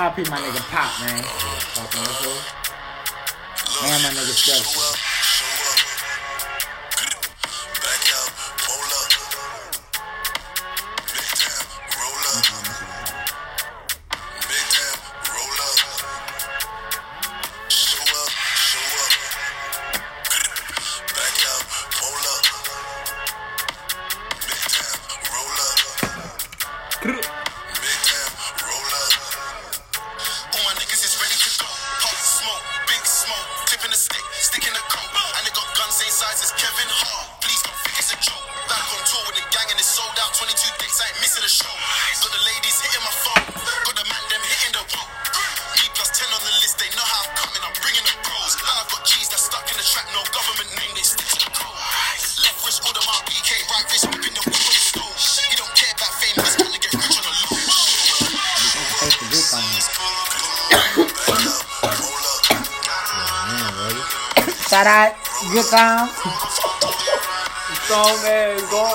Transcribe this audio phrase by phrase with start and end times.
[0.00, 1.20] RP my nigga Pop, man.
[3.82, 5.09] Man, my nigga Skelton.
[67.90, 68.86] Strong ass, boy.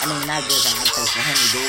[0.00, 0.80] I mean, not good time.
[0.80, 1.68] I take the honey, dude.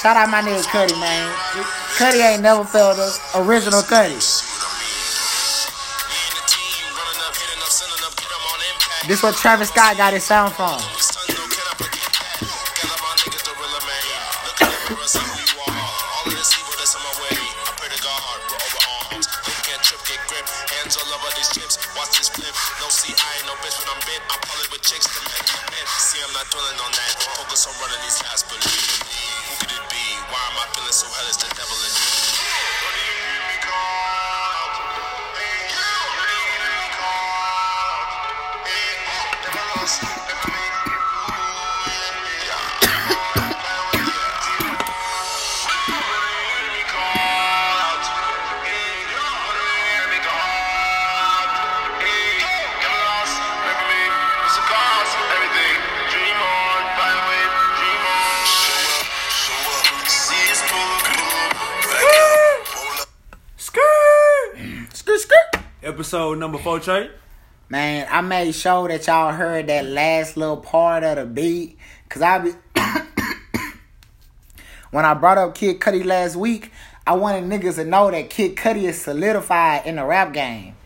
[0.00, 1.28] Shout out my nigga Cudi, man.
[1.98, 3.20] Cudi ain't never felt us.
[3.34, 4.16] Original Cudi.
[9.06, 10.80] This what Travis Scott got his sound from.
[28.34, 28.66] Hats, believe.
[29.46, 30.04] Who could it be?
[30.30, 31.36] Why am I feeling so hellish?
[31.36, 32.13] The devil in me.
[66.04, 67.08] Episode number four, Trey.
[67.70, 71.78] Man, I made sure that y'all heard that last little part of the beat.
[72.10, 72.50] Cause I be
[74.90, 76.70] when I brought up Kid Cudi last week,
[77.06, 80.76] I wanted niggas to know that Kid Cudi is solidified in the rap game.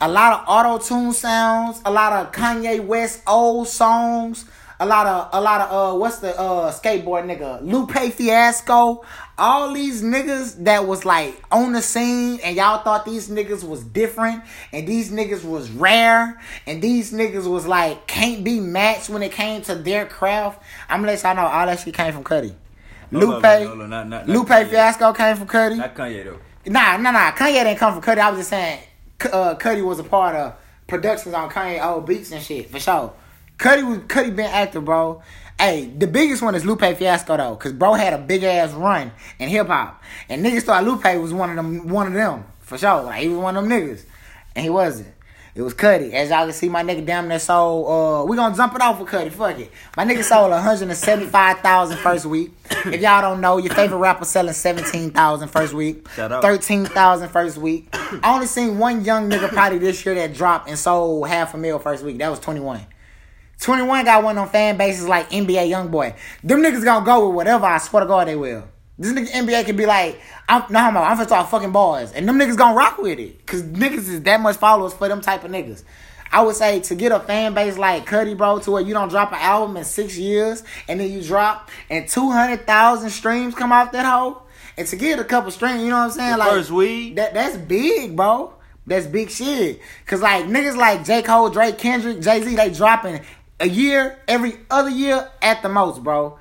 [0.00, 4.44] A lot of auto tune sounds, a lot of Kanye West old songs,
[4.80, 9.04] a lot of a lot of uh what's the uh skateboard nigga Lupe Fiasco.
[9.38, 13.82] All these niggas that was like on the scene and y'all thought these niggas was
[13.84, 14.42] different
[14.72, 19.32] and these niggas was rare and these niggas was like can't be matched when it
[19.32, 20.62] came to their craft.
[20.88, 22.54] I'm gonna let y'all know all that shit came from Cudi.
[23.12, 24.68] Hold Lupe, up, hold up, not- not- not Lupe Kanye.
[24.70, 25.76] Fiasco came from Cudi.
[25.76, 26.38] Not Kanye though.
[26.66, 27.30] Nah, nah, nah.
[27.32, 28.18] Kanye didn't come from Cudi.
[28.18, 28.80] I was just saying,
[29.32, 30.54] uh, Cudi was a part of
[30.86, 33.12] productions on Kanye old beats and shit for sure.
[33.58, 35.22] Cudi was Cudi been active, bro.
[35.58, 39.12] Hey, the biggest one is Lupe Fiasco though, cause bro had a big ass run
[39.38, 42.76] in hip hop, and niggas thought Lupe was one of them, one of them for
[42.76, 43.02] sure.
[43.02, 44.04] Like he was one of them niggas,
[44.56, 45.08] and he wasn't.
[45.54, 46.12] It was Cudi.
[46.12, 47.86] As y'all can see, my nigga damn near sold.
[47.88, 49.30] Uh, we gonna jump it off with Cudi.
[49.30, 49.70] Fuck it.
[49.96, 52.50] My nigga sold 175,000 first week.
[52.86, 56.08] If y'all don't know, your favorite rapper selling 17,000 first week.
[56.42, 57.88] 13,000 first week.
[57.92, 61.56] I only seen one young nigga probably this year that dropped and sold half a
[61.56, 62.18] mil first week.
[62.18, 62.84] That was 21.
[63.60, 66.16] 21 got one on fan bases like NBA Youngboy.
[66.42, 68.68] Them niggas gonna go with whatever I swear to God they will.
[68.98, 72.12] This nigga NBA can be like, I'm no homo, I'm finna start fucking bars.
[72.12, 73.44] And them niggas gonna rock with it.
[73.46, 75.82] Cause niggas is that much followers for them type of niggas.
[76.30, 79.08] I would say to get a fan base like Cudi, bro, to where you don't
[79.08, 83.92] drop an album in six years and then you drop and 200,000 streams come off
[83.92, 84.42] that hoe.
[84.76, 86.32] And to get a couple streams, you know what I'm saying?
[86.32, 87.16] The like first week.
[87.16, 88.52] That that's big, bro.
[88.86, 89.80] That's big shit.
[90.06, 91.22] Cause like niggas like J.
[91.22, 93.20] Cole, Drake, Kendrick, Jay Z, they dropping
[93.60, 96.38] a year, every other year at the most, bro.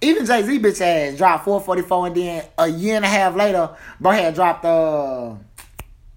[0.00, 3.70] Even Jay Z bitch ass dropped 444 and then a year and a half later,
[3.98, 5.34] bro had dropped uh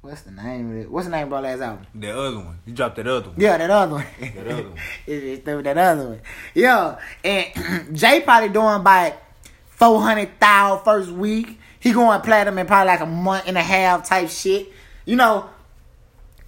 [0.02, 0.92] what's the name of it?
[0.92, 1.86] What's the name of bro last album?
[1.96, 2.60] The other one.
[2.66, 3.40] You dropped that other one.
[3.40, 4.06] Yeah, that other one.
[4.20, 4.80] That other one.
[5.08, 6.22] It's that other one.
[6.54, 9.16] Yeah, and Jay probably doing by
[9.70, 11.58] 400,000 first week.
[11.80, 14.68] He going platinum in probably like a month and a half type shit.
[15.06, 15.50] You know,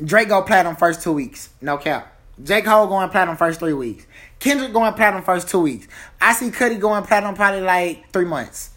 [0.04, 1.50] Drake go platinum first two weeks.
[1.62, 2.11] No cap.
[2.44, 2.62] J.
[2.62, 4.06] Cole going platinum first three weeks.
[4.40, 5.88] Kendrick going platinum first two weeks.
[6.20, 8.72] I see Cudi going platinum probably like three months.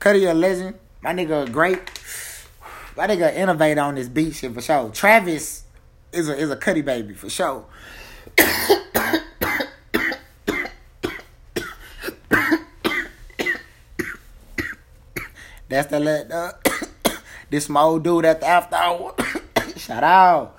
[0.00, 0.78] Cudi a legend.
[1.00, 1.78] My nigga great.
[2.96, 4.90] My nigga innovate on this beat shit for sure.
[4.90, 5.64] Travis,
[6.12, 7.64] is a is a Cudi baby for sure.
[15.68, 16.52] That's the let uh,
[17.50, 19.14] this old dude at the after hour.
[19.78, 20.56] Shout out.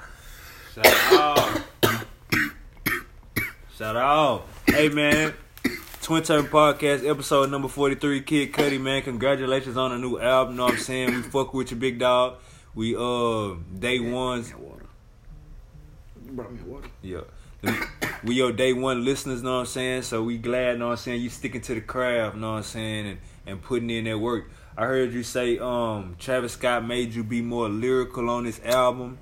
[0.74, 1.62] Shout out.
[3.78, 4.46] Shout out.
[4.66, 5.34] Hey man.
[6.02, 9.02] Twin Turn Podcast, episode number 43, Kid Cudi, man.
[9.02, 11.14] Congratulations on a new album, know what I'm saying?
[11.14, 12.38] We fuck with you, big dog.
[12.74, 14.52] We uh day ones.
[14.52, 16.88] You brought me water.
[17.02, 17.22] Yeah.
[18.24, 20.04] We your day one listeners, know what I'm saying?
[20.04, 22.64] So we glad, know what I'm saying, you sticking to the craft, know what I'm
[22.64, 24.50] saying, and, and putting in that work.
[24.80, 29.18] I heard you say um Travis Scott made you be more lyrical on this album.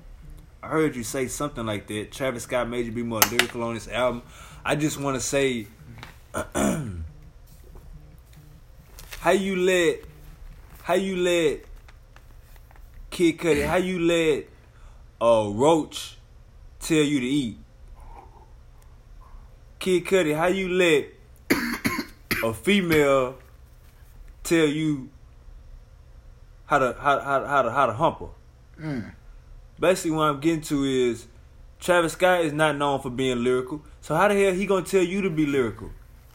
[0.62, 2.12] I heard you say something like that.
[2.12, 4.22] Travis Scott made you be more lyrical on this album.
[4.64, 5.66] I just want to say
[9.18, 10.04] how you let
[10.84, 11.64] how you let
[13.10, 14.44] Kid Cudi, how you let
[15.20, 16.18] uh Roach
[16.78, 17.58] tell you to eat?
[19.80, 21.06] Kid Cudi, how you let
[22.44, 23.34] a female
[24.44, 25.10] tell you
[26.68, 28.26] how to how how how to how to hump her?
[28.78, 29.12] Mm.
[29.80, 31.26] Basically, what I'm getting to is
[31.80, 33.82] Travis Scott is not known for being lyrical.
[34.02, 35.90] So how the hell he gonna tell you to be lyrical?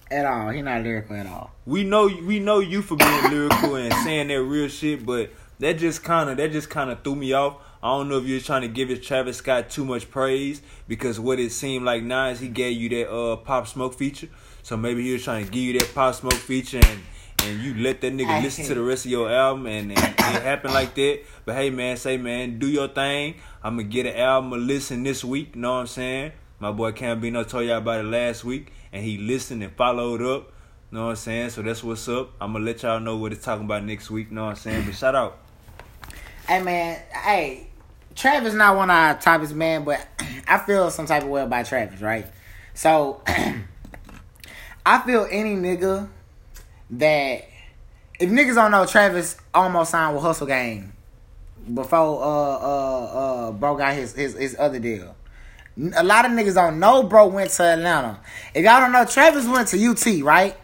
[0.09, 0.49] At all.
[0.49, 1.51] He not lyrical at all.
[1.65, 5.77] We know we know you for being lyrical and saying that real shit, but that
[5.77, 7.57] just kind of that just kind of threw me off.
[7.83, 11.19] I don't know if you're trying to give it Travis Scott too much praise because
[11.19, 14.29] what it seemed like now is he gave you that uh Pop Smoke feature.
[14.63, 17.01] So maybe he was trying to give you that Pop Smoke feature and
[17.43, 20.41] and you let that nigga listen to the rest of your album and, and it
[20.43, 21.21] happened like that.
[21.45, 23.35] But hey man, say man, do your thing.
[23.63, 26.31] I'm gonna get an album a listen this week, know what I'm saying?
[26.59, 30.51] My boy Cambino told y'all about it last week and he listened and followed up.
[30.91, 31.49] Know what I'm saying?
[31.49, 32.31] So that's what's up.
[32.39, 34.31] I'm gonna let y'all know what it's talking about next week.
[34.31, 34.85] Know what I'm saying?
[34.85, 35.39] But shout out.
[36.47, 37.67] Hey man, hey,
[38.15, 40.05] Travis not one of our topics, man, but
[40.47, 42.27] I feel some type of way about Travis, right?
[42.73, 43.21] So
[44.85, 46.09] I feel any nigga
[46.91, 47.45] that
[48.19, 50.93] if niggas don't know Travis almost signed with Hustle Gang
[51.73, 55.15] before uh uh uh bro got his his, his other deal.
[55.95, 58.19] A lot of niggas don't know bro went to Atlanta.
[58.53, 60.55] If y'all don't know, Travis went to UT, right?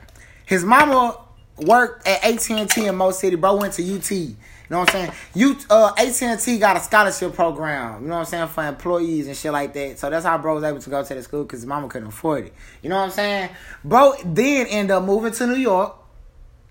[0.46, 1.18] His mama
[1.58, 3.36] worked at AT&T in Mo City.
[3.36, 4.12] Bro went to UT.
[4.12, 4.36] You
[4.76, 5.18] know what I'm saying?
[5.34, 8.04] You uh AT&T got a scholarship program.
[8.04, 9.98] You know what I'm saying for employees and shit like that.
[9.98, 12.10] So that's how bro was able to go to the school because his mama couldn't
[12.10, 12.54] afford it.
[12.84, 13.50] You know what I'm saying?
[13.84, 15.96] Bro then end up moving to New York.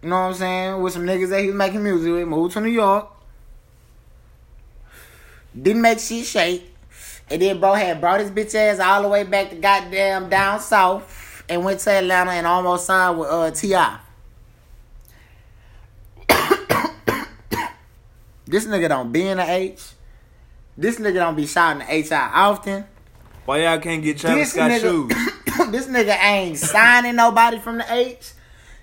[0.03, 0.83] You know what I'm saying?
[0.83, 2.29] With some niggas that he was making music with.
[2.29, 3.09] Moved to New York.
[5.61, 6.75] Didn't make shit shake.
[7.31, 10.61] And then bro had brought his bitch ass all the way back to goddamn down
[10.61, 13.99] south and went to Atlanta and almost signed with uh T.I.
[18.47, 19.83] this nigga don't be in the H.
[20.77, 22.87] This nigga don't be shouting the H out often.
[23.45, 25.09] Why y'all can't get Travis This Scott nigga, shoes?
[25.71, 28.33] this nigga ain't signing nobody from the H.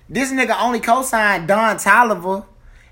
[0.10, 2.46] This nigga only co-signed Don Toliver.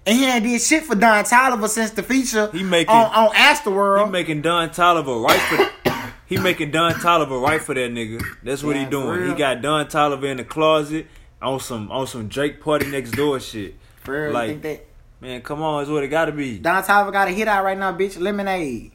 [0.06, 3.34] And he ain't did shit for Don Toliver since the feature He making- on, on
[3.36, 4.06] Astroworld.
[4.06, 5.92] He making Don Toliver right for
[6.26, 8.22] he making Don Toliver right for that nigga.
[8.44, 9.30] That's what Yeah, he doing.
[9.30, 11.08] He got Don Toliver in the closet
[11.42, 13.76] on some on some Drake party next door shit.
[14.02, 14.86] For real, like think that
[15.22, 16.58] man, come on, it's what it gotta be.
[16.60, 18.20] Don Toliver got a hit out right now, bitch.
[18.20, 18.92] Lemonade.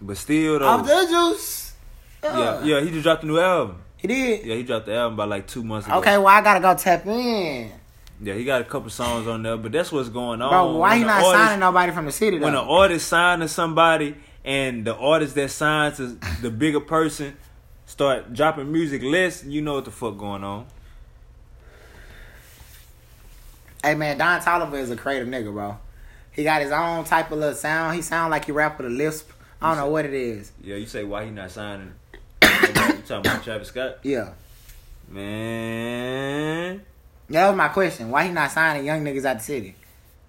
[0.00, 1.72] But still though, Off the juice.
[2.24, 3.80] yeah, yeah, he just dropped a new album.
[3.98, 4.46] He did.
[4.46, 5.98] Yeah, he dropped the album about like two months ago.
[5.98, 7.70] Okay, well I gotta go tap in.
[8.20, 10.50] Yeah, he got a couple songs on there, but that's what's going on.
[10.50, 12.70] Bro, why When he not artist- signing nobody from the city When an though?
[12.80, 17.36] artist signs to somebody and the artist that signs to the bigger person
[17.86, 20.66] start dropping music less, you know what the fuck going on.
[23.82, 25.78] Hey man, Don Toliver is a creative nigga, bro.
[26.32, 27.94] He got his own type of little sound.
[27.96, 29.30] He sound like he rap with a lisp.
[29.60, 30.52] I don't know what it is.
[30.62, 31.92] Yeah, you say why he not signing?
[33.08, 33.98] Talking about Travis Scott?
[34.02, 34.30] Yeah.
[35.10, 36.82] Man,
[37.30, 38.10] that was my question.
[38.10, 39.74] Why he not signing young niggas out the city?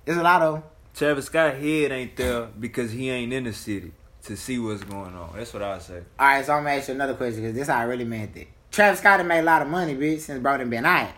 [0.05, 0.63] There's a lot of.
[0.95, 3.91] Travis Scott head ain't there because he ain't in the city
[4.24, 5.33] to see what's going on.
[5.36, 6.01] That's what I say.
[6.17, 8.36] All right, so I'm gonna ask you another question because this how I really meant
[8.38, 8.48] it.
[8.71, 11.09] Travis Scott made a lot of money, bitch, since bro done been out.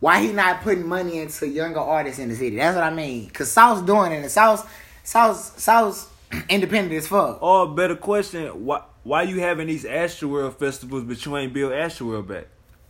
[0.00, 2.56] Why he not putting money into younger artists in the city?
[2.56, 3.28] That's what I mean.
[3.30, 4.70] Cause South's doing it, and South,
[5.02, 6.08] South, South's
[6.48, 7.42] independent as fuck.
[7.42, 12.26] Or better question, why why you having these Astroworld festivals but you ain't build Astroworld
[12.26, 12.48] back?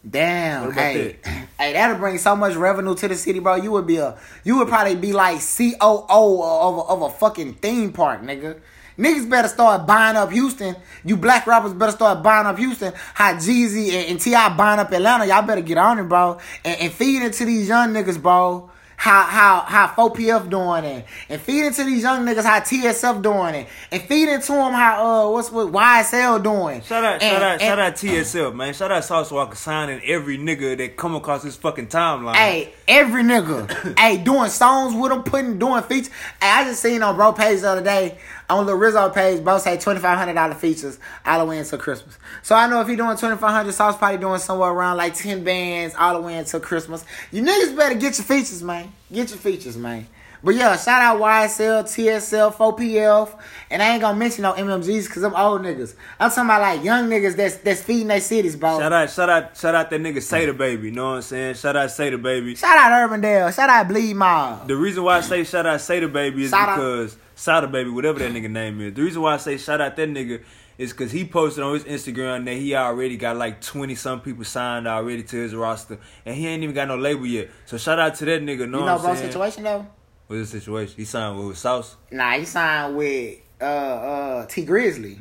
[0.09, 1.17] Damn, hey,
[1.59, 3.57] hey, that'll bring so much revenue to the city, bro.
[3.57, 7.55] You would be a, you would probably be like COO of a, of a fucking
[7.55, 8.61] theme park, nigga.
[8.99, 10.75] Niggas better start buying up Houston.
[11.05, 12.95] You black rappers better start buying up Houston.
[13.15, 15.27] How Jeezy and, and Ti buying up Atlanta.
[15.27, 18.71] Y'all better get on it, bro, and, and feed it to these young niggas, bro.
[18.99, 23.55] How how how 4PF doing it, and feed into these young niggas how TSF doing
[23.55, 26.81] it, and feed into them how uh what's what YSL doing.
[26.81, 28.73] Shout out, And- shout out, and- shout out TSL, man.
[28.73, 32.37] Shout out Sauce Walka signing every nigga that come across his fucking timeline.
[32.37, 36.11] Hey, every nigga, hey, doing songs with them, putting doing features.
[36.41, 38.17] Hey, I just seen on bro page the other day
[38.49, 41.79] on the Rizzo page, both say twenty five hundred dollar features all the way until
[41.79, 42.19] Christmas.
[42.43, 45.15] So I know if he doing twenty five hundred, Sauce probably doing somewhere around like
[45.15, 47.05] ten bands all the way until Christmas.
[47.33, 48.93] You niggas better get your features, man.
[49.13, 50.07] Get your features, man.
[50.47, 53.37] But yeah, shout out YSL, TSL, 4PF,
[53.69, 55.97] and I ain't gonna mention no MMGs because them old niggas.
[56.21, 58.79] I'm talking about like young niggas that's that's feeding their cities, bro.
[58.79, 60.87] Shout out, shout out, shout out that nigga Sada Baby.
[60.87, 61.55] You know what I'm saying?
[61.57, 62.55] Shout out Sada Baby.
[62.55, 63.53] Shout out Urbandale.
[63.53, 64.69] Shout out Bleed Mob.
[64.69, 66.77] The reason why I say shout out Sada Baby is Shout out.
[66.77, 68.95] because Sada Baby, whatever that nigga name is.
[68.95, 70.45] The reason why I say shout out that nigga
[70.79, 74.45] is because he posted on his Instagram that he already got like 20 some people
[74.45, 75.99] signed already to his roster.
[76.25, 77.51] And he ain't even got no label yet.
[77.65, 78.69] So shout out to that nigga.
[78.69, 79.87] Know You know, I'm bro, situation though.
[80.27, 80.95] What's the situation?
[80.97, 81.97] He signed with, Sauce.
[82.11, 85.19] Nah, he signed with uh uh Tee Grizzley.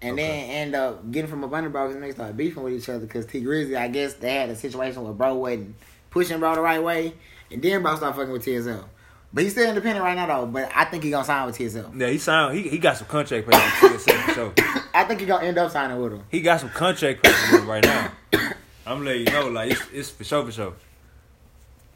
[0.00, 0.22] And Okay.
[0.26, 3.26] then end up getting from a bros and they started beefing with each other because
[3.26, 5.74] Tee Grizzley, I guess they had a situation where bro wasn't
[6.10, 7.14] pushing bro the right way.
[7.50, 8.84] And then bro started fucking with TSL.
[9.32, 10.46] But he's still independent right now though.
[10.46, 11.98] But I think he gonna sign with TSL.
[12.00, 12.56] Yeah, he signed.
[12.56, 14.52] He, he got some contract papers with TSL for sure.
[14.94, 16.22] I think he gonna end up signing with him.
[16.30, 18.12] He got some contract papers with him right now.
[18.86, 20.74] I'm letting you know, like it's, it's for sure, for sure.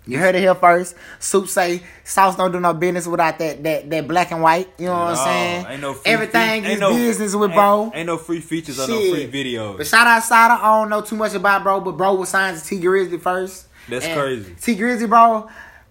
[0.09, 0.95] You heard it here first.
[1.19, 4.69] Soup say Sauce don't do no business without that that, that black and white.
[4.79, 5.67] You know what I'm saying?
[5.69, 7.93] Ain't no free Everything fe- is no- business with ain't- bro.
[7.95, 9.77] Ain't, no free features or no free videos.
[9.77, 10.55] But shout out Sada.
[10.55, 13.67] I don't know too much about bro, but bro was signed to Tee Grizzley first.
[13.89, 14.55] That's And crazy.
[14.61, 15.49] Tee Grizzley, bro.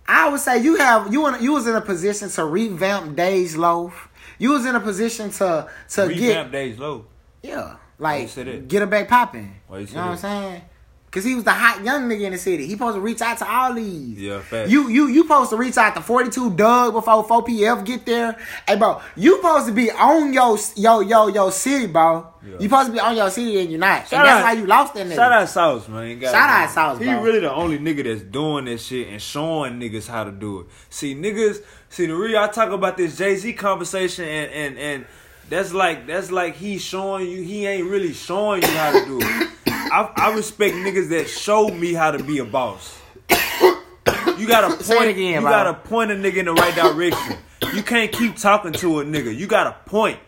[0.07, 3.55] I would say you have you in, you was in a position to revamp Days
[3.55, 4.09] Loaf.
[4.39, 7.05] You was in a position to to Revamp get days low.
[7.43, 8.33] yeah, like
[8.67, 9.55] get her back popping.
[9.71, 10.61] You You know what I'm saying?
[11.09, 12.65] Cause he was the hot young nigga in the city.
[12.65, 14.19] He supposed to reach out to all these.
[14.19, 14.69] Yeah, facts.
[14.69, 18.37] You you you supposed to reach out to 42 Dugg before 4PF get there.
[18.67, 22.27] Hey bro, you supposed to be on your yo yo yo city, bro.
[22.45, 22.55] Yeah.
[22.59, 24.05] You supposed to be on your city and you're not.
[24.09, 25.15] Shout and that's out- how you lost that nigga.
[25.15, 26.19] Shout out Sauce, man.
[26.19, 26.69] God Shout out damn.
[26.73, 30.31] Sauce, He really the only nigga that's doing this shit and showing niggas how to
[30.31, 30.65] do it.
[30.89, 35.05] See, niggas, see the real I talk about this Jay Z conversation and and and
[35.49, 39.19] that's like that's like he showing you he ain't really showing you how to do
[39.21, 39.49] it.
[39.91, 42.99] I, I respect niggas that show me how to be a boss.
[44.37, 45.49] You gotta point, again, you bro.
[45.49, 47.37] gotta point a nigga in the right direction.
[47.73, 49.35] You can't keep talking to a nigga.
[49.35, 50.19] You gotta point.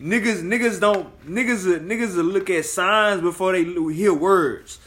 [0.00, 4.78] Niggas, niggas don't, niggas, niggas will look at signs before they hear words.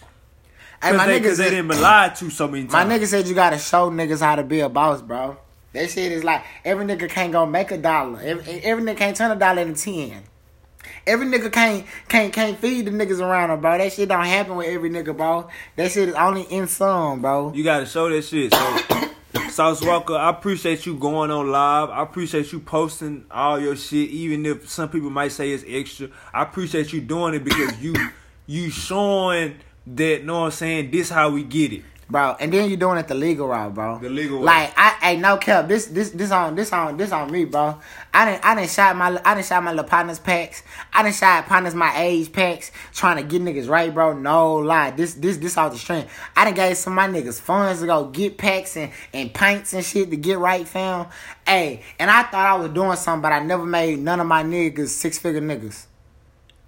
[0.82, 2.94] Hey, Cause my they, nigga cause they didn't been lied to so many my times.
[2.94, 5.38] nigga said you gotta show niggas how to be a boss, bro.
[5.74, 8.20] That shit is like every nigga can't go make a dollar.
[8.22, 10.24] Every, every nigga can't turn a dollar into ten.
[11.06, 13.78] Every nigga can't can't can't feed the niggas around him, bro.
[13.78, 15.50] That shit don't happen with every nigga, bro.
[15.76, 17.54] That shit is only in some, bro.
[17.54, 18.54] You gotta show that shit.
[18.54, 21.90] So, Sauce Walka, I appreciate you going on live.
[21.90, 26.10] I appreciate you posting all your shit, even if some people might say it's extra.
[26.34, 27.94] I appreciate you doing it because you
[28.46, 29.56] you showing
[29.88, 30.24] that.
[30.24, 30.92] Know what I'm saying?
[30.92, 31.84] This how we get it.
[32.10, 32.36] Bro.
[32.40, 34.00] And then you're doing it the legal route, bro.
[34.00, 34.46] The legal way.
[34.46, 35.68] Like I, I no cap.
[35.68, 37.80] This, this, this on, this on, this on me, bro.
[38.14, 40.64] I didn't, I didn't shot my, I didn't shot my little partners packs.
[40.92, 44.14] I didn't shot partners my age packs, trying to get niggas right, bro.
[44.14, 44.92] No lie.
[44.92, 46.06] This, this, this off the string.
[46.36, 49.74] I done gave some of my niggas funds to go get packs and, and pints
[49.74, 51.08] and shit to get right, fam.
[51.46, 54.44] Hey, and I thought I was doing something, but I never made none of my
[54.44, 55.86] niggas six figure niggas.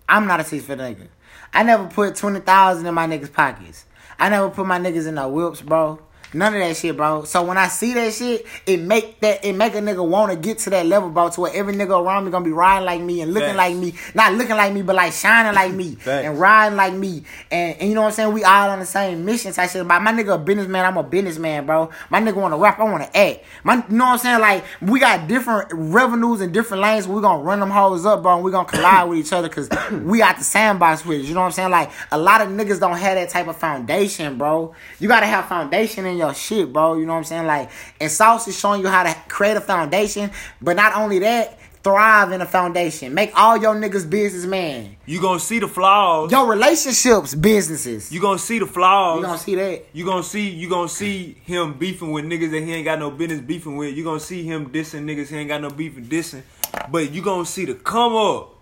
[0.08, 1.08] I'm not a six figure nigga.
[1.54, 3.86] I never put twenty thousand in my niggas' pockets.
[4.22, 6.00] I never put my niggas in no whips, bro.
[6.34, 7.26] None of that shit, bro.
[7.26, 10.38] So when I see that shit, it make that it make a nigga want to
[10.38, 13.02] get to that level, bro, to where every nigga around me gonna be riding like
[13.02, 13.58] me and looking Facts.
[13.58, 17.24] like me, not looking like me, but like shining like me and riding like me.
[17.52, 18.34] And, and you know what I'm saying?
[18.34, 19.86] We all on the same mission type shit.
[19.86, 21.90] But my nigga a businessman, I'm a businessman, bro.
[22.10, 23.44] My nigga wanna rap, I wanna act.
[23.64, 24.40] My, you know what I'm saying?
[24.40, 27.08] Like we got different revenues and different lanes.
[27.08, 28.36] We gonna run them hoes up, bro.
[28.36, 31.26] And we gonna collide with each other because we out the sandbox with it.
[31.26, 31.72] You know what I'm saying?
[31.72, 34.74] Like a lot of niggas don't have that type of foundation, bro.
[35.00, 36.96] You gotta have foundation in your shit, bro.
[36.96, 37.48] You know what I'm saying?
[37.48, 41.58] Like, and Sauce is showing you how to create a foundation, but not only that,
[41.84, 43.14] thrive in a foundation.
[43.14, 44.96] Make all your niggas businessman.
[45.06, 46.32] You gonna see the flaws.
[46.32, 48.12] Your relationships, businesses.
[48.12, 49.18] You, gonna see the flaws.
[49.18, 49.86] You gonna see that.
[49.94, 53.12] You gonna see you gonna see him beefing with niggas that he ain't got no
[53.12, 53.96] business beefing with.
[53.96, 56.44] You gonna see him dissing niggas he ain't got no beef with dissing.
[56.90, 58.56] But you gonna see the come up.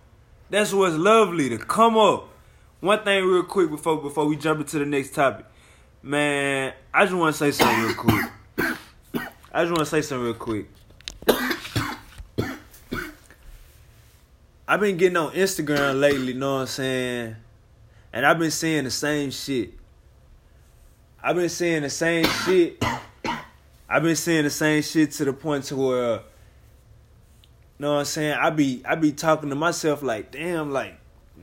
[0.49, 2.29] That's what's lovely, the come up.
[2.79, 5.45] One thing real quick before before we jump into the next topic.
[6.01, 8.25] Man, I just wanna say something real quick.
[9.53, 10.67] I just wanna say something real quick.
[14.67, 17.35] I've been getting on Instagram lately, know what I'm saying?
[18.13, 19.73] And I've been seeing the same shit.
[21.21, 22.83] I've been seeing the same shit
[23.89, 26.19] I've been seeing the same shit to the point to where, you
[27.79, 28.37] know what I'm saying?
[28.39, 30.93] I be I be talking to myself like, damn, like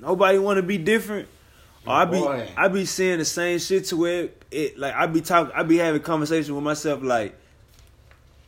[0.01, 1.29] nobody want to be different.
[1.89, 2.49] I be Boy.
[2.57, 5.63] I be seeing the same shit to where it, it like I be talking I
[5.63, 7.37] be having conversation with myself like,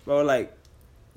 [0.05, 0.55] bro, like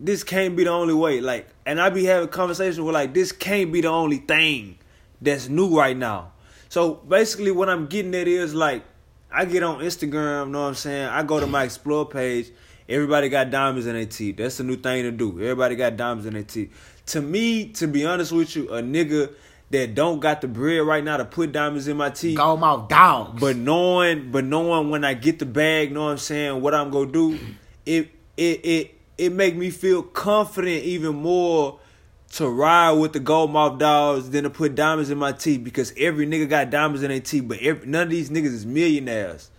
[0.01, 1.22] this can't be the only way.
[1.22, 4.78] Like, and I be having conversation with like this can't be the only thing
[5.22, 6.34] that's new right now.
[6.70, 8.84] So basically, what I'm getting at is like,
[9.32, 11.08] I get on Instagram, know what I'm saying?
[11.08, 12.50] I go to my explore page.
[12.90, 14.38] Everybody got diamonds in their teeth.
[14.38, 15.40] That's a new thing to do.
[15.40, 16.74] Everybody got diamonds in their teeth.
[17.08, 19.34] To me, to be honest with you, a nigga
[19.72, 22.38] that don't got the bread right now to put diamonds in my teeth.
[22.38, 23.40] Gold mouth dogs.
[23.40, 26.92] But knowing, but knowing when I get the bag, know what I'm saying, what I'm
[26.92, 27.40] gonna do,
[27.86, 31.80] it it it it make me feel confident even more
[32.34, 35.94] to ride with the gold mouth dogs than to put diamonds in my teeth because
[35.98, 39.50] every nigga got diamonds in their teeth, but every, none of these niggas is millionaires.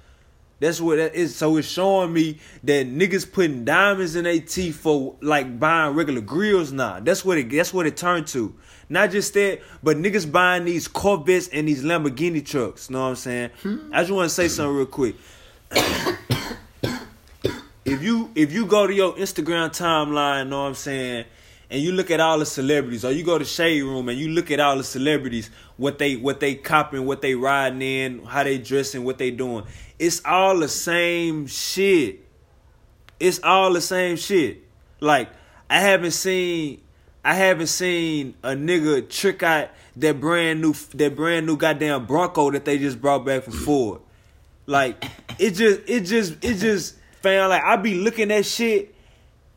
[0.58, 1.34] That's what that is.
[1.34, 6.20] So it's showing me that niggas putting diamonds in their teeth for like buying regular
[6.20, 7.00] grills now.
[7.00, 7.50] That's what it.
[7.50, 8.54] That's what it turned to.
[8.88, 12.90] Not just that, but niggas buying these Corvettes and these Lamborghini trucks.
[12.90, 13.50] Know what I'm saying?
[13.92, 15.16] I just want to say something real quick.
[17.84, 21.24] if you if you go to your Instagram timeline, know what I'm saying,
[21.70, 24.28] and you look at all the celebrities, or you go to Shade Room and you
[24.28, 28.44] look at all the celebrities, what they what they copping, what they riding in, how
[28.44, 29.64] they dressing, what they doing,
[29.98, 32.20] it's all the same shit.
[33.18, 34.64] It's all the same shit.
[35.00, 35.30] Like
[35.70, 36.81] I haven't seen
[37.24, 42.50] I haven't seen a nigga trick out that brand new that brand new goddamn Bronco
[42.50, 44.00] that they just brought back from Ford.
[44.66, 45.04] Like
[45.38, 48.94] it just it just it just fam like I be looking at shit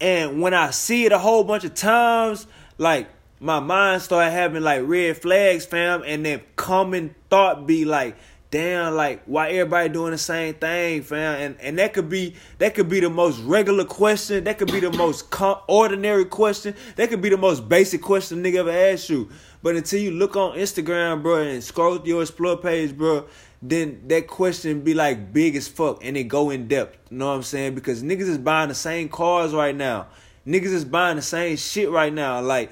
[0.01, 3.07] and when I see it a whole bunch of times, like
[3.39, 8.17] my mind start having like red flags, fam, and then common thought be like,
[8.55, 11.41] damn, like why everybody doing the same thing, fam?
[11.41, 14.79] And and that could be that could be the most regular question, that could be
[14.79, 19.09] the most com- ordinary question, that could be the most basic question nigga ever asked
[19.09, 19.27] you.
[19.61, 23.25] But until you look on Instagram, bro, and scroll through your explore page, bro,
[23.61, 26.97] then that question be like big as fuck and it go in depth.
[27.11, 27.75] You know what I'm saying?
[27.75, 30.07] Because niggas is buying the same cars right now.
[30.47, 32.39] Niggas is buying the same shit right now.
[32.39, 32.71] Like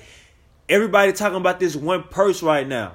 [0.70, 2.94] everybody talking about this one purse right now.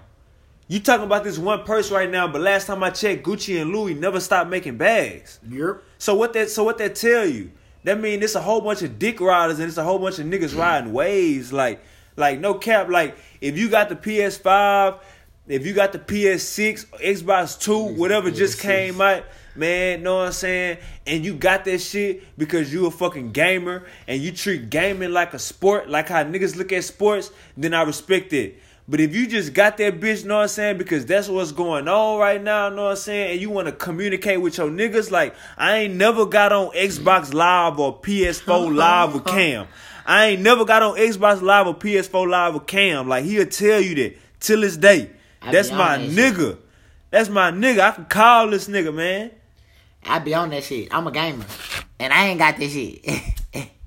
[0.71, 3.73] You talking about this one purse right now, but last time I checked, Gucci and
[3.73, 5.41] Louis never stopped making bags.
[5.49, 5.83] Yep.
[5.97, 7.51] So what that so what that tell you?
[7.85, 10.27] That mean it's a whole bunch of dick riders and it's a whole bunch of
[10.27, 10.59] niggas mm.
[10.59, 11.55] riding waves.
[11.55, 11.83] Like
[12.17, 12.91] like no cap.
[12.91, 15.01] Like if you got the PS5,
[15.47, 18.61] if you got the PS6, Xbox Two, whatever just PS6.
[18.61, 19.25] came out,
[19.57, 20.79] man, know what I'm saying?
[21.07, 25.33] And you got that shit because you a fucking gamer and you treat gaming like
[25.33, 28.61] a sport, like how niggas look at sports, then I respect it.
[28.91, 31.89] But if you just got that bitch, know what I'm saying, because that's what's going
[31.89, 35.11] on right now, know what I'm saying, and you want to communicate with your niggas,
[35.11, 39.69] like, I ain't never got on Xbox Live or PS4 Live with Cam.
[40.07, 43.09] I ain't never got on Xbox Live or PS4 Live with Cam.
[43.09, 45.11] Like, he'll tell you that till this day.
[45.43, 46.35] I That's my that shit.
[46.35, 46.59] nigga.
[47.11, 47.81] That's my nigga.
[47.81, 49.33] I can call this nigga, man.
[50.07, 50.89] I be on that shit.
[50.95, 51.45] I'm a gamer.
[51.99, 53.05] And I ain't got this shit.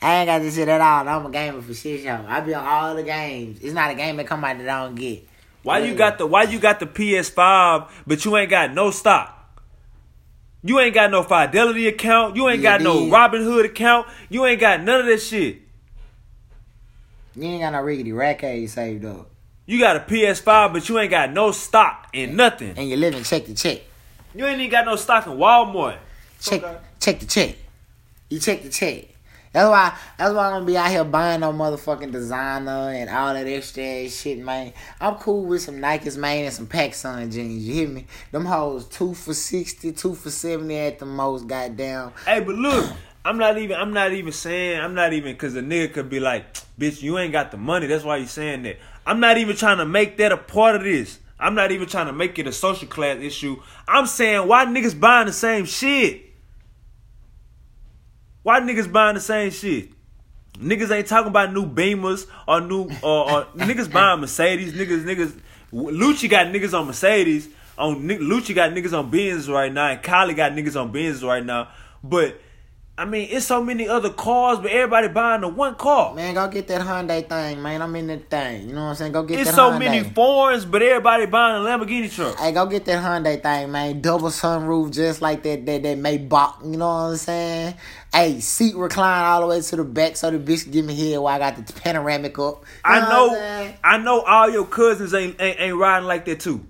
[0.00, 1.08] I ain't got this shit at all.
[1.08, 2.24] I'm a gamer for shit show.
[2.26, 3.60] I be on all the games.
[3.60, 5.26] It's not a game that come out that I don't get.
[5.62, 9.38] Why you got the why you got the PS5 but you ain't got no stock?
[10.64, 12.36] You ain't got no Fidelity account.
[12.36, 13.12] You ain't Yeah, got no dude.
[13.12, 14.08] Robinhood account.
[14.28, 15.58] You ain't got none of that shit.
[17.34, 19.28] You ain't got no riggedy racket saved up.
[19.66, 22.74] You got a PS5 but you ain't got no stock in nothing.
[22.76, 23.80] And you living check to check.
[24.34, 25.98] You ain't even got no stock in Walmart.
[26.40, 26.78] Check Okay.
[26.98, 27.56] check the check.
[28.28, 29.04] You check the check.
[29.52, 33.34] That's why that's why I'm gonna be out here buying no motherfucking designer and all
[33.34, 34.72] that extra shit, man.
[34.98, 37.66] I'm cool with some Nikes, man, and some PacSun jeans.
[37.66, 38.06] You hear me?
[38.30, 42.12] Them hoes two for 60, two for 70 at the most, goddamn.
[42.24, 42.90] Hey, but look,
[43.26, 46.18] I'm not even I'm not even saying I'm not even cause a nigga could be
[46.18, 47.86] like, bitch, you ain't got the money.
[47.86, 48.78] That's why you saying that.
[49.06, 51.18] I'm not even trying to make that a part of this.
[51.38, 53.60] I'm not even trying to make it a social class issue.
[53.86, 56.21] I'm saying why niggas buying the same shit?
[58.42, 59.90] Why niggas buying the same shit?
[60.58, 64.72] Niggas ain't talking about new Beamers or new or, or niggas buying Mercedes.
[64.72, 65.38] Niggas, niggas.
[65.72, 67.48] Lucci got niggas on Mercedes.
[67.78, 71.44] On Lucci got niggas on Benz right now, and Kylie got niggas on Benz right
[71.44, 71.68] now.
[72.04, 72.38] But
[72.98, 76.14] I mean, it's so many other cars, but everybody buying the one car.
[76.14, 77.80] Man, go get that Hyundai thing, man.
[77.80, 78.68] I'm in that thing.
[78.68, 79.12] You know what I'm saying?
[79.12, 79.78] Go get It's that so Hyundai.
[79.78, 82.38] many foreigns, but everybody buying a Lamborghini truck.
[82.38, 84.02] Hey, go get that Hyundai thing, man.
[84.02, 86.62] Double sunroof, just like that that that Maybach.
[86.62, 87.74] You know what I'm saying?
[88.14, 90.94] Hey, seat recline all the way to the back, so the bitch can give me
[90.94, 92.56] head while I got the panoramic up.
[92.60, 93.72] You I know.
[93.82, 96.66] I know all your cousins ain't, ain't ain't riding like that too.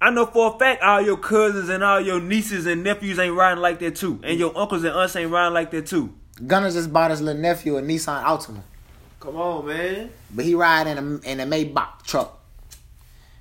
[0.00, 3.34] I know for a fact all your cousins and all your nieces and nephews ain't
[3.34, 6.12] riding like that too, and your uncles and aunts ain't riding like that too.
[6.46, 8.60] Gunna just bought his little nephew a Nissan Altima,
[9.20, 10.10] Come on, man.
[10.34, 12.38] but he ride in a in a Maybach truck,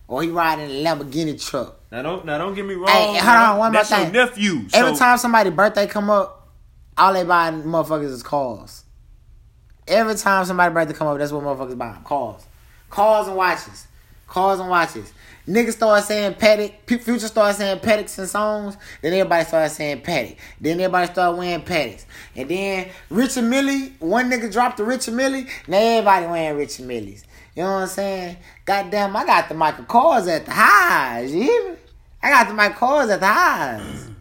[0.08, 1.76] or he ride in a Lamborghini truck.
[1.92, 2.88] Now don't now don't get me wrong.
[2.88, 4.14] Hey, hold on, one more That's your thing.
[4.14, 4.54] nephew.
[4.74, 6.43] Every so- time somebody birthday come up,
[6.98, 8.84] all they buy motherfuckers is cars.
[9.88, 12.46] Every time somebody about to come up, that's what motherfuckers buy cars,
[12.90, 13.88] cars and watches,
[14.28, 15.12] cars and watches.
[15.48, 16.74] Niggas start saying Patek.
[16.88, 18.78] Future start saying Pateks and songs.
[19.02, 20.38] Then everybody start saying Patek.
[20.62, 22.06] Then everybody start wearing Pateks.
[22.34, 25.44] And then Richard Mille, one nigga dropped the Richard Mille.
[25.68, 27.26] Now everybody wearing Richard Milles.
[27.56, 28.38] You know what I'm saying?
[28.64, 31.34] Goddamn, I got the Michael Kors at the highs.
[31.34, 31.78] You hear me?
[32.22, 34.13] I got the Michael Kors at the highs.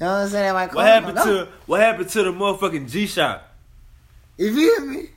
[0.00, 0.54] You know what I'm saying?
[0.54, 1.24] What Kors happened go.
[1.24, 3.42] to what happened to the motherfucking G Shock?
[4.38, 5.10] You feel me?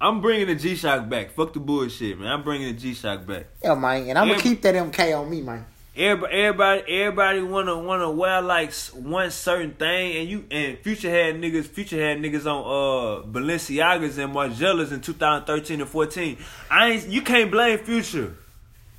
[0.00, 1.30] I'm bringing the G Shock back.
[1.30, 2.26] Fuck the bullshit, man.
[2.26, 3.46] I'm bringing the G Shock back.
[3.62, 4.08] Yeah, man.
[4.08, 5.64] And I'm gonna keep that MK on me, man.
[5.96, 11.36] Everybody, everybody, everybody wanna wanna wear like one certain thing, and you and Future had
[11.36, 11.66] niggas.
[11.66, 16.38] Future had niggas on uh Balenciagas and Margielas in 2013 and 14.
[16.68, 17.06] I ain't.
[17.06, 18.34] You can't blame Future.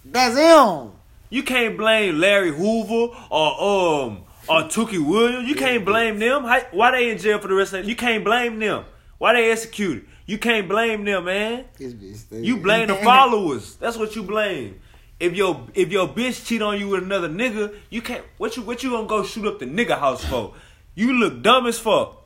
[0.05, 0.93] That's him.
[1.29, 5.47] You can't blame Larry Hoover or um or Tookie Williams.
[5.47, 6.43] You can't blame them.
[6.43, 7.87] How, why they in jail for the rest of?
[7.87, 8.85] You can't blame them.
[9.17, 10.05] Why they executed?
[10.25, 11.65] You can't blame them, man.
[11.79, 13.75] You blame the followers.
[13.75, 14.79] That's what you blame.
[15.19, 18.23] If your if your bitch cheat on you with another nigga, you can't.
[18.37, 20.53] What you what you gonna go shoot up the nigga house for?
[20.93, 22.23] You look dumb as fuck.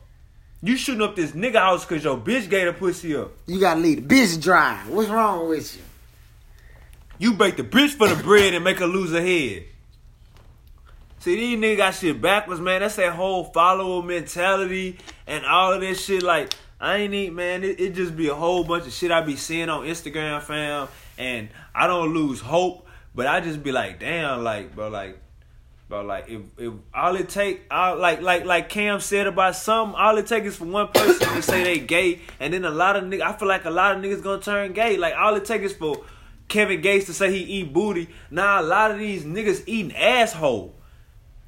[0.61, 3.31] You shooting up this nigga house cause your bitch gave the pussy up.
[3.47, 4.83] You gotta leave the bitch dry.
[4.87, 5.81] What's wrong with you?
[7.17, 9.65] You break the bitch for the bread and make her lose her head.
[11.21, 12.81] See, these niggas got shit backwards, man.
[12.81, 16.23] That's that whole follower mentality and all of this shit.
[16.23, 17.63] Like, I ain't need, man.
[17.63, 20.87] It, it just be a whole bunch of shit I be seeing on Instagram, fam.
[21.19, 25.19] And I don't lose hope, but I just be like, damn, like, bro, like,
[25.87, 29.95] bro, like, if, if all it take, all, like, like, like Cam said about something,
[29.95, 32.95] all it take is for one person to say they gay, and then a lot
[32.95, 34.97] of niggas, I feel like a lot of niggas gonna turn gay.
[34.97, 36.03] Like, all it take is for
[36.47, 38.09] Kevin Gates to say he eat booty.
[38.31, 40.80] Now a lot of these niggas eating asshole.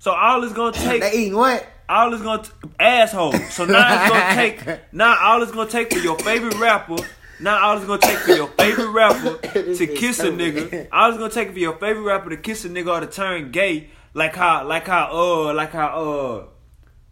[0.04, 1.66] So all it's gonna take, They eating what?
[1.88, 3.32] all it's gonna t- asshole.
[3.52, 4.36] So now it's gonna
[4.66, 6.98] take, now all it's gonna take for your favorite rapper.
[7.40, 9.38] Now all it's gonna take for your favorite rapper
[9.78, 10.90] to kiss a nigga.
[10.92, 13.52] All it's gonna take for your favorite rapper to kiss a nigga or to turn
[13.52, 16.46] gay, like how, like how, uh, like how, uh,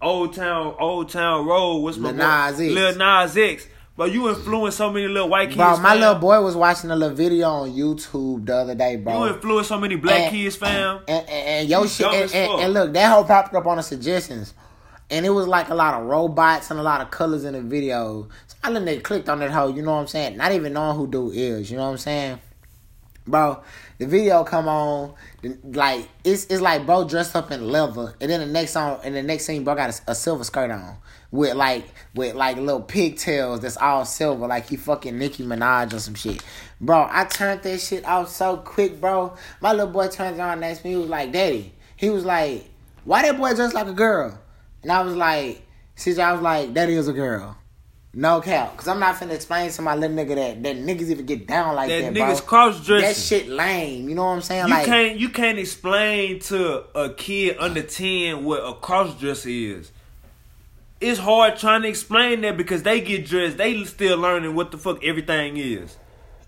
[0.06, 1.78] Old Town, Old Town Road.
[1.78, 2.18] What's my Lil?
[2.18, 2.74] Nas X.
[2.74, 3.68] Lil Nas X.
[4.02, 5.58] But you influence so many little white kids.
[5.58, 6.00] Bro, my fam.
[6.00, 9.14] little boy was watching a little video on YouTube the other day, bro.
[9.14, 9.36] You bro.
[9.36, 11.02] influence so many black And- kids, fam.
[11.08, 14.56] And, and, and yo shit, and, look, that whole popped up on the suggestions,
[15.12, 17.62] and it was like a lot of robots and a lot of colors in the
[17.62, 18.28] video.
[18.48, 20.36] So I nigga clicked on that hoe, you know what I'm saying?
[20.36, 22.40] Not even knowing who dude is, you know what I'm saying?
[23.32, 23.64] Bro,
[23.98, 25.14] the video come on,
[25.64, 29.16] like it's it's like bro dressed up in leather, and then the next song, and
[29.16, 30.98] the next scene, bro got a, a silver skirt on
[31.32, 36.00] with like with like little pigtails that's all silver, like he fucking Nicki Minaj or
[36.00, 36.44] some shit.
[36.82, 39.34] Bro, I turned that shit off so quick, bro.
[39.62, 42.70] My little boy turns on next me, he was like, "Daddy," he was like,
[43.06, 44.38] "Why that boy dressed like a girl?"
[44.84, 45.66] And I was like,
[45.96, 47.56] "CJ," I was like, "That is a girl."
[48.14, 51.26] No cap, cause I'm not finna explain to my little nigga that that niggas even
[51.26, 53.08] get down like That that, niggas cross dressing.
[53.08, 54.10] That shit lame.
[54.10, 54.68] You know what I'm saying?
[54.68, 59.48] You like, can't you can't explain to a kid under ten what a cross dresser
[59.48, 59.92] is.
[61.00, 64.78] It's hard trying to explain that because they get dressed, they still learning what the
[64.78, 65.96] fuck everything is.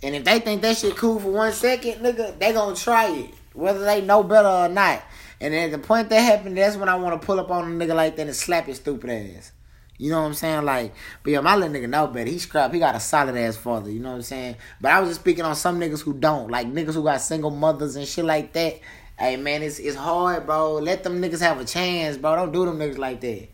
[0.03, 3.29] and if they think that shit cool for one second, nigga, they gonna try it,
[3.53, 5.01] whether they know better or not.
[5.39, 7.85] And at the point that happened, that's when I want to pull up on a
[7.85, 9.52] nigga like that and slap his stupid ass.
[9.97, 10.65] You know what I'm saying?
[10.65, 12.29] Like, but yeah, my little nigga know better.
[12.29, 12.73] He scrap.
[12.73, 13.91] He got a solid ass father.
[13.91, 14.55] You know what I'm saying?
[14.81, 17.51] But I was just speaking on some niggas who don't, like niggas who got single
[17.51, 18.79] mothers and shit like that.
[19.17, 20.75] Hey man, it's it's hard, bro.
[20.75, 22.35] Let them niggas have a chance, bro.
[22.35, 23.49] Don't do them niggas like that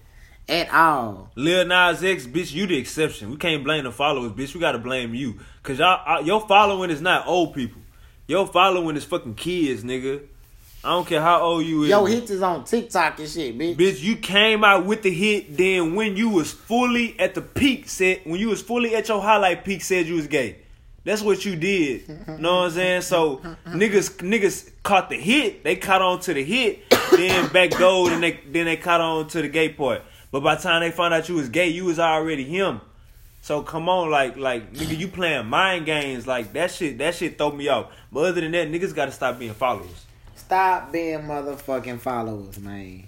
[0.49, 1.31] at all.
[1.35, 3.29] Lil Nas X, bitch, you the exception.
[3.29, 4.53] We can't blame the followers, bitch.
[4.53, 5.39] We gotta blame you.
[5.63, 7.81] Cause y'all, uh, your following is not old people.
[8.27, 10.21] Your following is fucking kids, nigga.
[10.81, 11.89] I don't care how old you is.
[11.89, 13.75] Yo, hits is on TikTok and shit, bitch.
[13.75, 15.57] Bitch, you came out with the hit.
[15.57, 19.21] Then when you was fully at the peak, said when you was fully at your
[19.21, 20.57] highlight peak, said you was gay.
[21.03, 22.07] That's what you did.
[22.39, 23.01] know what I'm saying?
[23.01, 23.37] So
[23.67, 25.65] niggas, niggas caught the hit.
[25.65, 26.83] They caught on to the hit.
[27.09, 30.03] Then back gold, and they then they caught on to the gay part.
[30.31, 32.81] But by the time they found out you was gay, you was already him.
[33.41, 36.99] So come on, like like nigga, you playing mind games like that shit.
[36.99, 37.91] That shit throw me off.
[38.11, 40.05] But other than that, niggas gotta stop being followers.
[40.39, 43.07] Stop being motherfucking followers, man.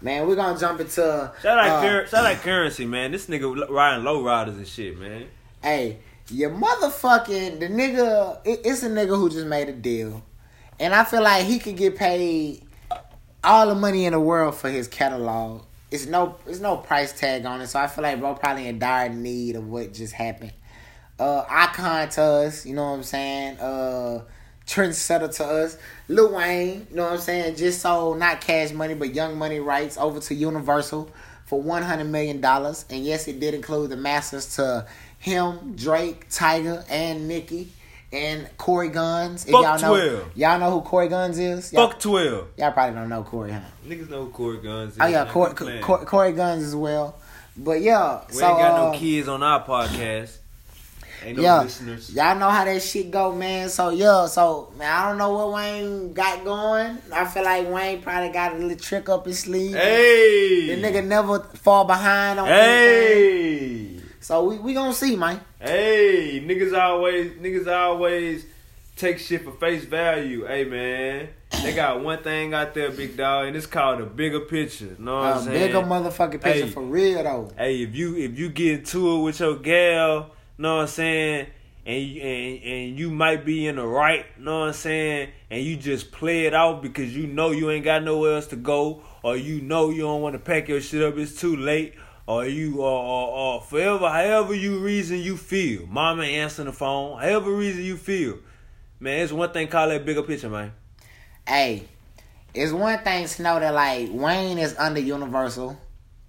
[0.00, 3.12] Man, we're gonna jump into Shout out, uh, Cur- shout out currency, man.
[3.12, 5.26] This nigga riding low riders and shit, man.
[5.62, 5.98] Hey,
[6.30, 8.38] your motherfucking the nigga.
[8.44, 10.22] It, it's a nigga who just made a deal,
[10.78, 12.62] and I feel like he could get paid
[13.44, 15.62] all the money in the world for his catalog.
[15.90, 18.78] it's no it's no price tag on it, so I feel like bro probably in
[18.78, 20.52] dire need of what just happened.
[21.18, 23.58] Uh, icon to us, you know what I'm saying?
[23.58, 24.22] Uh,
[24.74, 25.76] trendsetter to us.
[26.08, 27.56] Lil Wayne, you know what I'm saying?
[27.56, 31.10] Just sold not cash money but young money rights over to Universal
[31.46, 34.86] for one hundred million dollars, and yes, it did include the masters to
[35.18, 37.72] him, Drake, Tyga, and Nicki.
[38.12, 39.46] And Corey Gunz.
[39.46, 40.36] If Fuck y'all know, 12.
[40.36, 41.72] y'all know who Corey Gunz is.
[41.72, 42.48] Y'all, Fuck twelve.
[42.56, 43.60] y'all probably don't know Corey, huh?
[43.86, 44.88] Niggas know who Corey Gunz.
[44.88, 45.26] Is, Oh yeah.
[45.30, 47.20] Corey, Corey, Corey Gunz as well.
[47.56, 50.38] But yeah, We so ain't got uh, no kids on our podcast.
[51.22, 52.14] Ain't no yeah, listeners.
[52.14, 53.68] y'all know how that shit go, man.
[53.68, 56.98] So yeah, so man, I don't know what Wayne got going.
[57.12, 59.74] I feel like Wayne probably got a little trick up his sleeve.
[59.74, 63.98] Hey, The nigga never fall behind on anything.
[63.98, 65.40] Hey, So we we gonna see, man.
[65.58, 68.46] hey, niggas always niggas always
[68.96, 70.46] take shit for face value.
[70.46, 71.28] Hey man,
[71.62, 74.94] they got one thing out there, big dog, and it's called a bigger picture.
[74.98, 75.66] Know what A I'm saying?
[75.66, 76.70] bigger motherfucking picture Hey.
[76.70, 77.50] for real though.
[77.56, 80.30] hey, if you if you get into it with your gal,
[80.60, 81.46] know what I'm saying,
[81.86, 85.76] and and and you might be in the right, know what I'm saying, and you
[85.76, 89.36] just play it out because you know you ain't got nowhere else to go, or
[89.36, 91.94] you know you don't want to pack your shit up, it's too late,
[92.26, 97.18] or you or or, or forever, however you reason you feel, mama answering the phone,
[97.18, 98.38] however reason you feel,
[98.98, 100.72] man, it's one thing called that bigger picture, man.
[101.48, 101.84] Hey,
[102.52, 105.78] it's one thing to know that like Wayne is under Universal.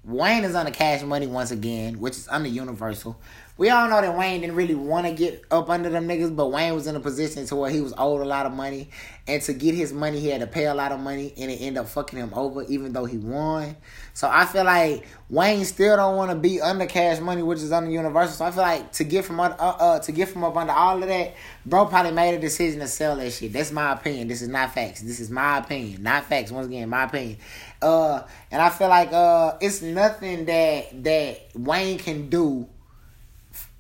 [0.04, 3.20] Wayne is under Cash Money once again, which is under Universal.
[3.58, 6.52] We all know that Wayne didn't really want to get up under them niggas, but
[6.52, 8.90] Wayne was in a position to where he was owed a lot of money,
[9.28, 11.62] and to get his money, he had to pay a lot of money, and it
[11.62, 13.76] ended up fucking him over, even though he won.
[14.14, 17.72] So I feel like Wayne still don't want to be under Cash Money, which is
[17.72, 18.36] under Universal.
[18.36, 21.02] So I feel like to get from uh, uh to get from up under all
[21.02, 21.36] of that,
[21.66, 23.54] bro probably made a decision to sell that shit.
[23.54, 24.28] That's my opinion.
[24.28, 25.02] This is not facts.
[25.02, 26.52] This is my opinion, not facts.
[26.52, 27.38] Once again, my opinion.
[27.82, 32.68] Uh, and I feel like uh, it's nothing that that Wayne can do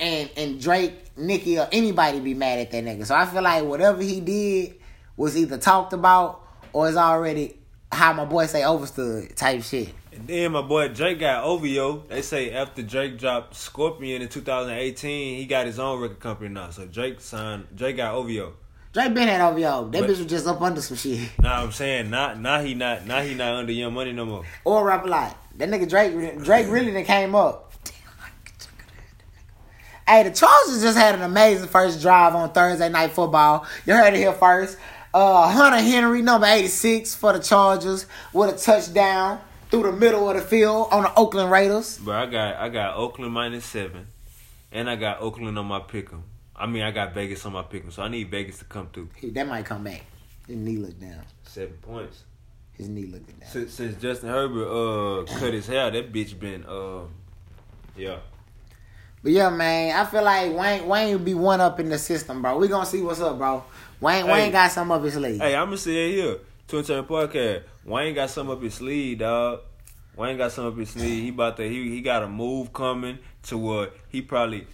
[0.02, 3.06] and and Drake, Nicki, or anybody be mad at that nigga.
[3.06, 4.76] So I feel like whatever he did
[5.16, 6.42] was either talked about
[6.74, 7.56] or is already
[7.92, 9.94] how my boy say overstood type shit.
[10.14, 12.04] And then my boy Drake got OVO.
[12.10, 16.72] They say after Drake dropped Scorpion in 2018, he got his own record company now.
[16.72, 17.68] So Drake signed.
[17.76, 18.54] Drake got OVO.
[18.94, 19.90] Drake been at OVO.
[19.90, 21.30] That But- bitch was just up under some shit.
[21.42, 24.44] Now I'm saying, not now he not now he not under Young Money no more.
[24.66, 25.38] Or rap a lot.
[25.58, 27.71] That nigga Drake Drake really done came up.
[30.12, 33.66] Hey, the Chargers just had an amazing first drive on Thursday night football.
[33.86, 34.78] You heard it here first.
[35.14, 40.36] Uh, Hunter Henry, number 86 for the Chargers, with a touchdown through the middle of
[40.36, 41.98] the field on the Oakland Raiders.
[41.98, 44.08] But I got I got Oakland minus seven,
[44.74, 46.24] and I got Oakland on my pick'em.
[46.58, 49.12] I mean I got Vegas on my pick'em, so I need Vegas to come through.
[49.16, 50.04] He, that might come back.
[50.46, 51.24] His knee looked down.
[51.44, 52.26] Seven points.
[52.74, 53.50] His knee looking down.
[53.50, 57.04] Since, since Justin Herbert uh cut his hair, that bitch been uh
[57.96, 58.18] yeah.
[59.24, 62.42] But yeah, man, I feel like Wayne Wayne will be one up in the system,
[62.42, 62.58] bro.
[62.58, 63.64] We gonna see what's up, bro.
[64.00, 64.32] Wayne Hey.
[64.32, 65.40] Wayne got some up his sleeve.
[65.40, 66.38] Hey, I'm gonna say it here.
[66.68, 67.64] Twin Turn Podcast.
[67.86, 69.60] Wayne got some up his sleeve, dog.
[70.16, 71.24] Wayne got some up his sleeve.
[71.24, 74.66] He about to he he got a move coming to what he probably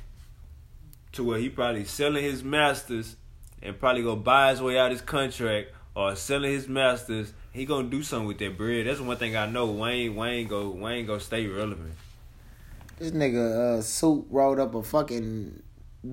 [1.13, 3.17] to where he probably selling his masters
[3.61, 7.33] and probably go buy his way out his contract or selling his masters.
[7.51, 8.87] He gonna do something with that bread.
[8.87, 9.65] That's one thing I know.
[9.65, 11.93] Wayne Wayne go Wayne go stay relevant.
[12.99, 15.61] This nigga uh suit rolled up a fucking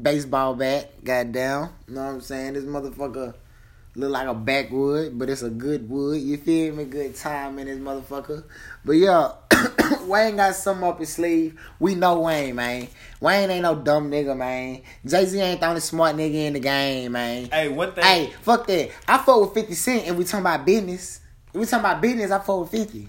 [0.03, 1.71] baseball bat, goddamn.
[1.89, 2.53] You know what I'm saying?
[2.53, 3.33] This motherfucker
[3.97, 6.21] look like a backwood, but it's a good wood.
[6.21, 6.85] You feel me?
[6.85, 8.45] Good time in this motherfucker.
[8.85, 9.33] But yeah,
[10.03, 11.59] Wayne got something up his sleeve.
[11.79, 12.89] We know Wayne, man.
[13.19, 14.83] Wayne ain't no dumb nigga, man.
[15.07, 17.49] Jay Z ain't the only smart nigga in the game, man.
[17.51, 18.05] Hey, one thing.
[18.05, 18.91] Hey, fuck that.
[19.09, 21.21] I fuck with 50 Cent and we talking about business.
[21.49, 23.09] If we talking about business, I fuck with 50.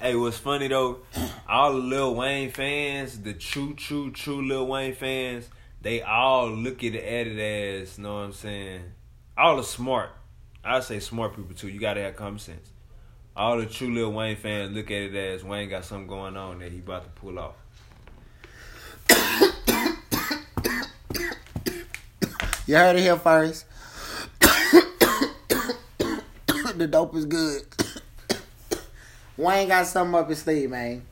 [0.00, 1.00] Hey, what's funny though?
[1.46, 5.50] All the Lil Wayne fans, the true, true, true Lil Wayne fans,
[5.82, 8.80] they all look at it as, know what I'm saying?
[9.36, 10.08] All the smart,
[10.64, 11.68] I say smart people too.
[11.68, 12.70] You gotta have common sense.
[13.36, 16.60] All the true Lil Wayne fans look at it as Wayne got something going on
[16.60, 17.56] that he about to pull off.
[22.66, 23.66] You heard it here first.
[26.78, 27.69] the dope is good.
[29.40, 31.02] Wayne got something up his sleeve, man.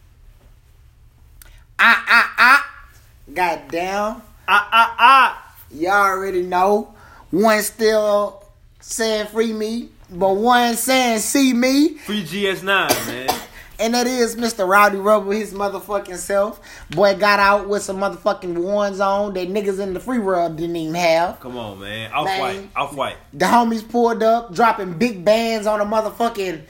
[1.78, 2.74] Ah, ah, ah.
[3.32, 4.22] Goddamn.
[4.50, 5.54] Ah ah ah!
[5.70, 6.94] Y'all already know.
[7.30, 8.42] One still
[8.80, 11.98] saying free me, but one saying see me.
[11.98, 12.64] Free GS9,
[13.06, 13.28] man.
[13.80, 14.66] And that is Mr.
[14.66, 16.60] Rowdy Rebel, his motherfucking self.
[16.90, 20.74] Boy got out with some motherfucking ones on that niggas in the free world didn't
[20.74, 21.38] even have.
[21.38, 22.10] Come on, man.
[22.10, 23.16] Off white, off white.
[23.32, 26.62] The homies pulled up, dropping big bands on a motherfucking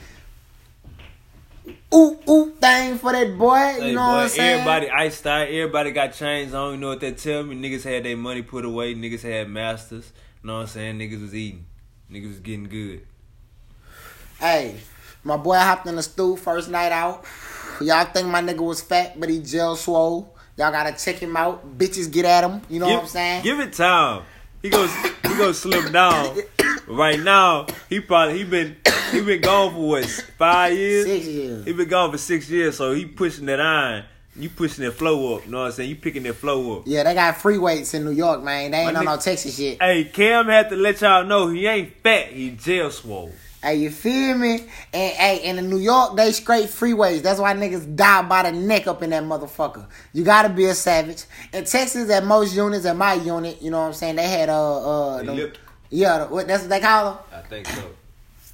[1.93, 3.57] ooh ooh thing for that boy.
[3.77, 4.51] You Hey, know boy, what I'm saying?
[4.59, 5.47] everybody iced out.
[5.47, 6.73] Everybody got chains on.
[6.73, 7.55] You know what they tell me?
[7.55, 8.95] Niggas had their money put away.
[8.95, 10.11] Niggas had masters.
[10.43, 10.99] You know what I'm saying?
[10.99, 11.65] Niggas was eating.
[12.11, 13.05] Niggas was getting good.
[14.39, 14.77] Hey,
[15.23, 17.25] my boy hopped in the stool first night out.
[17.81, 20.35] Y'all think my nigga was fat, but he gel swole.
[20.57, 21.77] Y'all gotta check him out.
[21.77, 22.61] Bitches get at him.
[22.69, 23.43] You know give, what I'm saying?
[23.43, 24.23] Give it time.
[24.61, 24.93] He goes.
[24.95, 26.37] he goes slim down.
[26.89, 28.75] Right now, he probably he been
[29.11, 30.05] he been gone for what
[30.37, 31.05] five years.
[31.05, 31.65] Six years.
[31.65, 34.05] He been gone for six years, so he pushing that iron.
[34.35, 35.45] You pushing that flow up.
[35.45, 35.89] You know what I'm saying?
[35.89, 36.83] You picking that flow up.
[36.87, 38.71] Yeah, they got free weights in New York, man.
[38.71, 39.81] They ain't My on no Texas shit.
[39.81, 42.27] Hey, Cam had to let y'all know he ain't fat.
[42.27, 43.33] He jail swole.
[43.61, 44.61] Hey, you feel me?
[44.93, 47.21] And hey, and in New York, they straight freeways.
[47.21, 49.85] That's why niggas die by the neck up in that motherfucker.
[50.13, 51.25] You gotta be a savage.
[51.51, 54.15] In Texas, at most units, at my unit, you know what I'm saying?
[54.15, 55.59] They had uh uh They them- lipped.
[55.89, 57.23] Yeah, what that's what they call them.
[57.33, 57.83] I think so.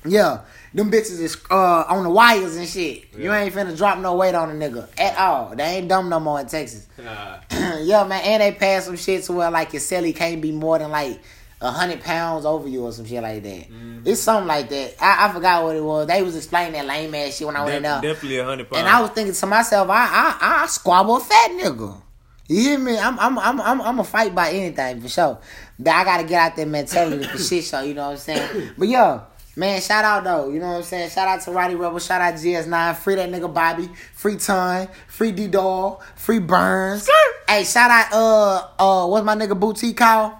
[0.07, 0.41] Yeah,
[0.73, 3.05] them bitches is uh on the wires and shit.
[3.17, 3.41] You Yeah.
[3.41, 5.55] ain't finna drop no weight on a nigga at all.
[5.55, 6.85] They ain't dumb no more in Texas.
[6.97, 7.37] Nah.
[7.79, 10.77] yeah, man, and they pass some shit to where like your celly can't be more
[10.77, 11.19] than like
[11.61, 13.69] a hundred pounds over you or some shit like that.
[13.71, 14.01] Mm-hmm.
[14.05, 14.93] It's something like that.
[15.01, 16.05] I, I forgot what it was.
[16.05, 18.69] They was explaining that lame ass shit when I went in Def- definitely a hundred
[18.69, 18.79] pounds.
[18.81, 22.01] And I was thinking to myself, I I I squabble a fat nigga.
[22.47, 22.99] You hear me?
[22.99, 25.39] I'm I'm I'm I'm I'm a fight by anything for sure.
[25.77, 27.81] But I gotta get out that mentality for shit show.
[27.81, 28.71] You know what I'm saying?
[28.77, 29.21] But yo,
[29.55, 30.49] man, shout out though.
[30.49, 31.09] You know what I'm saying?
[31.09, 31.99] Shout out to Rowdy Rebel.
[31.99, 32.95] Shout out GS9.
[32.95, 33.89] Free that nigga Bobby.
[34.13, 34.87] Free Ton.
[35.07, 36.01] Free D Doll.
[36.15, 37.09] Free Burns.
[37.49, 38.67] Hey, shout out uh
[39.03, 40.33] uh what's my nigga boutique called?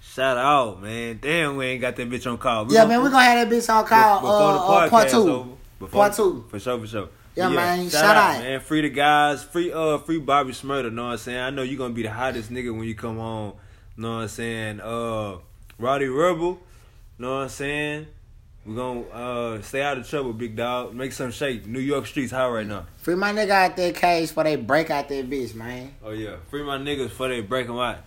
[0.00, 1.18] Shout out, man.
[1.20, 2.66] Damn, we ain't got that bitch on call.
[2.66, 4.20] We Yeah, gonna- man, we gonna have that bitch on call.
[4.20, 5.16] before Uh, the uh, podcast part two.
[5.32, 5.48] over.
[5.80, 6.44] Before, Part two.
[6.50, 7.08] For sure, for sure.
[7.36, 8.42] Yeah, man, Shout, shout out, out.
[8.42, 8.60] man.
[8.60, 9.42] Free the guys.
[9.42, 11.38] Free uh free Bobby Shmurda, know what I'm saying?
[11.40, 13.54] I know you're gonna be the hottest nigga when you come home.
[13.96, 14.80] You know what I'm saying?
[14.80, 15.38] Uh
[15.78, 16.58] Rowdy Rebel, you
[17.18, 18.06] know what I'm saying?
[18.64, 20.94] We're gonna uh stay out of trouble, big dog.
[20.94, 21.66] Make some shake.
[21.66, 22.86] New York streets hot right now.
[22.98, 25.92] Free my nigga out that cage for they break out that bitch, man.
[26.04, 26.36] Oh yeah.
[26.50, 27.98] Free my niggas before they break them out.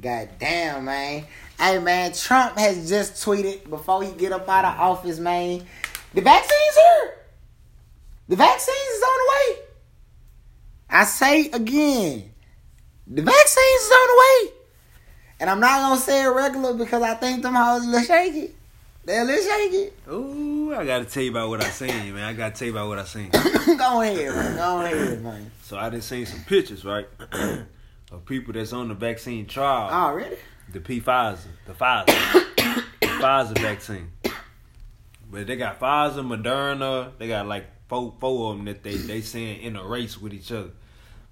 [0.00, 1.24] God damn, man.
[1.58, 5.66] Hey, man, Trump has just tweeted before he get up out of office, man.
[6.14, 7.14] The vaccine's here.
[8.28, 9.64] The vaccines is on the way.
[10.90, 12.30] I say again,
[13.06, 14.52] the vaccines is on the way.
[15.40, 18.52] And I'm not gonna say it regular because I think them hoes a little shaky.
[19.04, 19.90] They a little shaky.
[20.10, 22.24] Ooh, I gotta tell you about what I seen, man.
[22.24, 23.30] I gotta tell you about what I seen.
[23.32, 24.56] Go ahead, man.
[24.56, 25.50] Go ahead, man.
[25.62, 27.06] So I done seen some pictures, right?
[28.12, 29.88] of people that's on the vaccine trial.
[29.90, 30.36] Oh, Already?
[30.72, 32.06] The P Pfizer, the Pfizer,
[33.00, 34.10] the Pfizer vaccine.
[35.30, 37.12] But they got Pfizer, Moderna.
[37.18, 40.32] They got like four, four of them that they they saying in a race with
[40.32, 40.70] each other.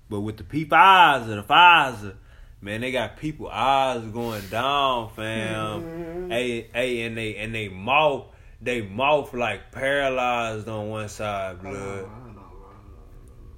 [0.09, 2.15] But with the P Pfizer, the Pfizer,
[2.61, 5.83] man, they got people eyes going down, fam.
[5.83, 6.31] Mm-hmm.
[6.31, 8.27] Hey, hey, and they and they mouth,
[8.63, 12.11] they mouth like paralyzed on one side, oh, blood.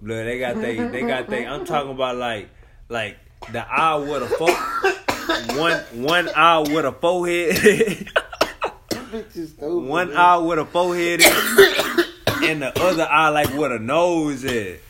[0.01, 1.45] Blood, they got they they got they.
[1.47, 2.49] I'm talking about like
[2.89, 3.17] like
[3.53, 7.57] the eye with a fo- one one eye with a forehead,
[8.91, 9.75] Bitch is stupid.
[9.75, 11.21] one eye with a forehead,
[12.43, 14.81] and the other eye like with a nose at,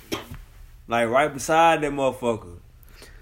[0.86, 2.58] like right beside that motherfucker,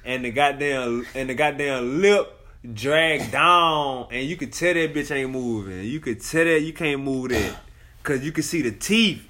[0.05, 2.33] and the goddamn and the goddamn lip
[2.73, 5.85] dragged down, and you could tell that bitch ain't moving.
[5.85, 7.57] You could tell that you can't move that,
[8.03, 9.27] cause you could see the teeth,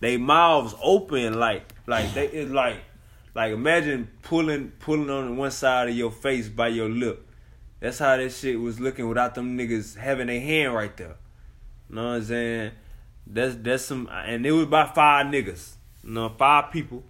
[0.00, 2.76] they mouths open like like they it's like
[3.34, 7.26] like imagine pulling pulling on one side of your face by your lip.
[7.80, 11.16] That's how that shit was looking without them niggas having their hand right there.
[11.88, 12.72] You know what I'm saying?
[13.30, 15.72] That's that's some and it was about five niggas.
[16.02, 17.02] You know, five people.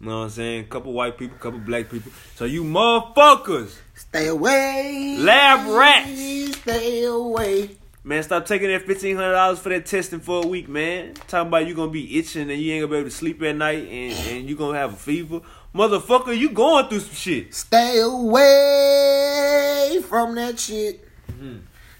[0.00, 0.66] You know what I'm saying?
[0.66, 2.10] Couple white people, couple black people.
[2.34, 5.16] So you motherfuckers, Stay away.
[5.18, 6.56] Lab rats.
[6.58, 7.70] Stay away.
[8.02, 11.14] man, stop taking that fifteen hundred dollars for that testing for a week, man.
[11.28, 13.54] Talking about you gonna be itching and you ain't gonna be able to sleep at
[13.56, 15.40] night and, and you gonna have a fever.
[15.74, 17.54] Motherfucker, you going through some shit.
[17.54, 21.08] Stay away from that shit.
[21.30, 21.58] Mm-hmm.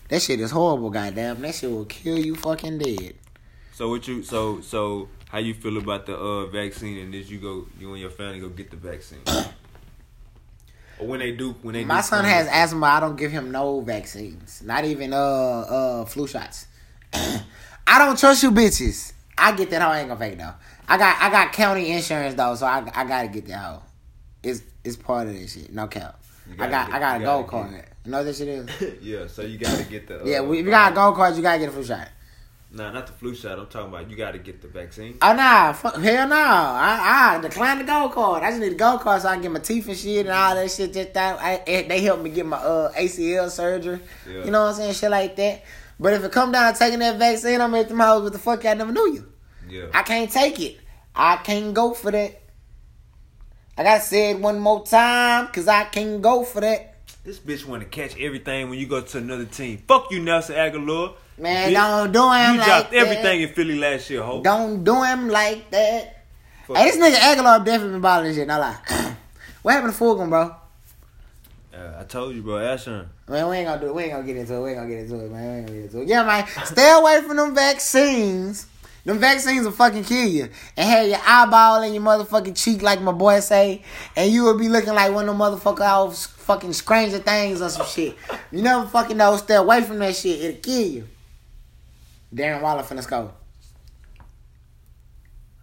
[0.08, 1.40] That shit is horrible, goddamn.
[1.40, 3.14] That shit will kill you fucking dead.
[3.82, 7.40] So what you so so how you feel about the uh vaccine and did you
[7.40, 9.18] go you and your family go get the vaccine?
[11.00, 12.86] or when they do when they My do son has asthma.
[12.86, 14.62] I don't give him no vaccines.
[14.64, 16.68] Not even uh uh flu shots.
[17.12, 19.14] I don't trust you bitches.
[19.36, 19.88] I get that hoe.
[19.88, 20.54] I ain't gonna fake it though.
[20.86, 23.82] I got I got county insurance though, so I I gotta get that hoe.
[24.44, 25.72] It's it's part of this shit.
[25.72, 26.22] No cap.
[26.56, 27.84] I gotta get- I got a gold card.
[28.04, 28.94] You know what that shit is?
[29.02, 31.34] yeah, so you gotta get the uh, yeah, we- if you got a gold card,
[31.34, 32.06] you gotta get a flu shot.
[32.74, 33.58] Nah, not the flu shot.
[33.58, 35.18] I'm talking about you gotta get the vaccine.
[35.20, 36.36] Oh nah, fuck, hell no.
[36.36, 38.42] I I decline the gold card.
[38.42, 40.30] I just need the gold card so I can get my teeth and shit and
[40.30, 40.94] all that shit.
[40.94, 44.00] Just that I, they helped me get my uh ACL surgery.
[44.26, 44.44] Yeah.
[44.44, 44.94] You know what I'm saying?
[44.94, 45.64] Shit like that.
[46.00, 48.38] But if it come down to taking that vaccine, I'm at them hoes with the
[48.38, 49.32] fuck I never knew you.
[49.68, 49.86] Yeah.
[49.92, 50.78] I can't take it.
[51.14, 52.40] I can't go for that.
[53.76, 56.88] I gotta say it one more time, cause I can't go for that.
[57.24, 59.82] This bitch want to catch everything when you go to another team.
[59.86, 61.14] Fuck you, Nelson Agholor.
[61.42, 62.52] Man, Bitch, don't do him like that.
[62.52, 62.96] You like dropped that.
[62.98, 64.42] everything in Philly last year, ho.
[64.42, 66.24] Don't do him like that.
[66.68, 68.46] Fuck Hey, this nigga Agholor definitely been balling this shit.
[68.46, 68.76] No lie.
[69.62, 70.54] what happened to Fulgham, bro?
[71.74, 72.58] Uh, I told you, bro.
[72.58, 73.08] Ashton.
[73.28, 73.94] Man, we ain't gonna do it.
[73.96, 74.62] We ain't gonna get into it.
[74.62, 75.48] We ain't gonna get into it, man.
[75.48, 76.08] We ain't gonna get into it.
[76.08, 76.46] Yeah, man.
[76.64, 78.66] Stay away from them vaccines.
[79.04, 80.48] Them vaccines will fucking kill you.
[80.76, 83.82] And have your eyeball in your motherfucking cheek, like my boy say.
[84.14, 87.68] And you will be looking like one of them motherfucker off fucking Stranger Things or
[87.68, 88.16] some shit.
[88.52, 89.36] You never fucking know.
[89.38, 90.40] Stay away from that shit.
[90.40, 91.08] It'll kill you.
[92.34, 93.32] Darren Waller finna score.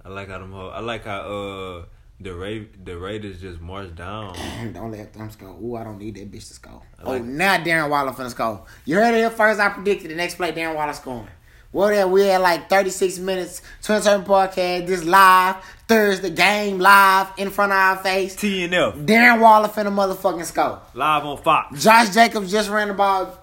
[0.06, 0.54] I like how them.
[0.54, 1.86] I like how uh
[2.22, 4.36] the Ra- the Raiders just marched down.
[4.74, 5.58] Don't let them score.
[5.62, 6.82] Ooh, I don't need that bitch to score.
[7.04, 8.66] like oh, now Darren Waller finna score.
[8.86, 9.60] You heard it here first.
[9.60, 11.28] I predicted the next play Darren Waller scoring.
[11.72, 15.58] Well, there we had like 36 minutes, 20 certain podcast, this live,
[15.88, 18.36] Thursday game live in front of our face.
[18.36, 20.82] T and F Darren Waller finna motherfucking score.
[20.96, 21.84] live on Fox.
[21.84, 23.38] Josh Jacobs just ran the ball.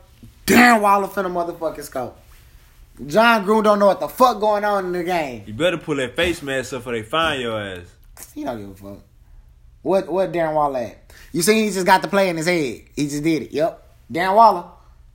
[0.45, 2.15] Darren Waller finna motherfucking score.
[3.05, 5.45] Jon Gruden don't know what the fuck going on in the game.
[5.47, 7.87] You better pull that face mask up before they find your ass.
[8.35, 9.03] He don't give a fuck.
[9.83, 11.13] What what Darren Waller at?
[11.33, 12.83] You see he just got the play in his head.
[12.97, 13.53] He just did it.
[13.53, 13.87] Yep.
[14.11, 14.65] Darren Waller.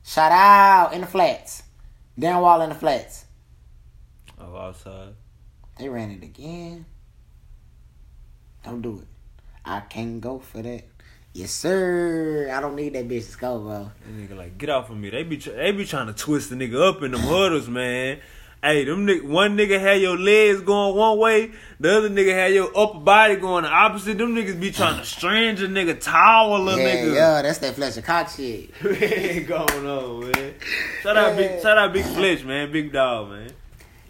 [0.04, 1.64] Shout out in the flats.
[2.20, 3.26] Darren Waller in the flats.
[4.40, 5.14] Oh, outside.
[5.78, 6.86] They ran it again.
[8.64, 9.08] Don't do it.
[9.66, 10.84] I can't go for that.
[11.34, 12.50] Yes, sir.
[12.54, 13.92] I don't need that bitch to go, bro.
[14.06, 15.10] That nigga like get off of me.
[15.10, 18.20] They be tr- they be trying to twist the nigga up in them huddles, man.
[18.62, 22.54] Hey, them nigga, one nigga had your legs going one way, the other nigga had
[22.54, 24.18] your upper body going the opposite.
[24.20, 27.16] Them niggas be trying to strange a nigga towel a Yeah, nigga.
[27.16, 28.70] yeah, that's that Fletcher Cox shit.
[28.84, 30.54] Man, going on, man.
[31.02, 33.50] Shout out, big, shout out, Big Fletch, man, big dog, man.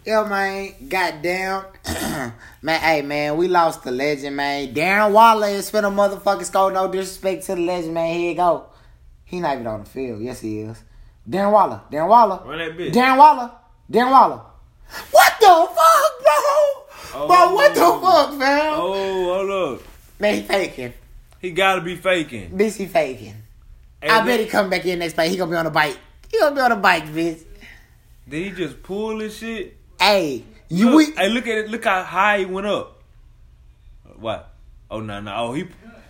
[0.04, 0.88] Yeah, man.
[0.88, 1.64] Goddamn.
[2.62, 4.74] man, hey, man, we lost the legend, man.
[4.74, 6.72] Darren Waller is finna motherfucking score.
[6.72, 8.12] No disrespect to the legend, man.
[8.14, 8.66] Here you go.
[9.24, 10.20] He not even on the field.
[10.20, 10.82] Yes, he is.
[11.28, 11.80] Darren Waller.
[11.90, 12.40] Darren Waller.
[12.44, 12.92] Run that bitch.
[12.92, 13.50] Darren Waller.
[13.90, 14.40] Darren Waller.
[15.10, 17.22] What the fuck, bro?
[17.22, 18.00] Oh, bro, what the Oh.
[18.00, 18.72] fuck, fam?
[18.76, 19.82] Oh, hold up.
[20.18, 20.92] Man, he faking.
[21.40, 22.50] He gotta be faking.
[22.50, 23.34] Bitch, he faking.
[24.00, 25.28] Hey, I bet he come back in next play.
[25.28, 25.96] He gonna be on the bike.
[26.30, 27.42] He gonna be on the bike, bitch.
[28.28, 29.76] Did he just pull this shit?
[30.02, 31.70] Hey, you Look, we hey, look at it.
[31.70, 33.00] Look how high he went up.
[34.16, 34.50] What?
[34.90, 35.32] Oh no, no.
[35.36, 35.68] Oh, he.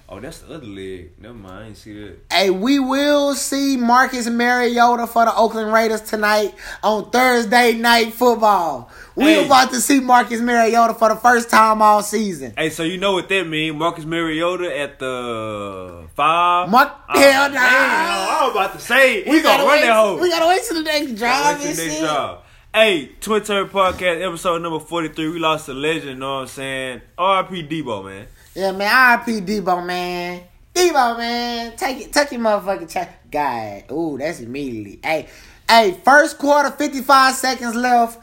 [0.09, 1.11] Oh, that's the other leg.
[1.21, 1.65] Never mind.
[1.65, 2.17] I ain't see that.
[2.33, 8.91] Hey, we will see Marcus Mariota for the Oakland Raiders tonight on Thursday night football.
[9.15, 9.45] We Hey.
[9.47, 12.55] about to see Marcus Mariota for the first time all season.
[12.57, 13.77] Hey, so you know what that means?
[13.77, 16.71] Marcus Mariota at the five.
[16.71, 17.61] Mark- Oh, hell nah.
[17.61, 19.83] I was about to say We we gonna run wait.
[19.83, 20.19] that hoe.
[20.19, 21.59] We gotta wait till the next drive.
[21.59, 22.39] What's and the next shit.
[22.75, 25.29] Hey, Twin Turn Podcast, episode number 43.
[25.29, 27.03] We lost a legend, you know what I'm saying?
[27.19, 28.27] RP Debo, man.
[28.55, 28.91] Yeah, man.
[28.91, 29.41] R.I.P.
[29.43, 30.43] Debo, man.
[30.75, 31.77] Debo, man.
[31.77, 32.13] Take it.
[32.15, 33.31] Take your motherfucking check.
[33.31, 33.85] God.
[33.93, 35.01] Ooh, that's immediately.
[35.03, 35.29] Hey,
[35.69, 36.01] hey.
[36.03, 38.19] First quarter, fifty-five seconds left.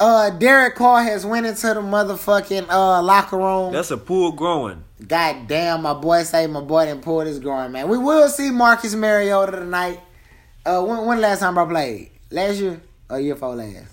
[0.00, 3.72] Uh, Derek Carr has went into the motherfucking uh locker room.
[3.72, 4.82] That's a pool growing.
[5.06, 7.88] God damn, my boy say my boy didn't pull this growing, man.
[7.88, 10.00] We will see Marcus Mariota tonight.
[10.66, 12.10] Uh, when when last time I played?
[12.32, 13.91] Last year or year before last?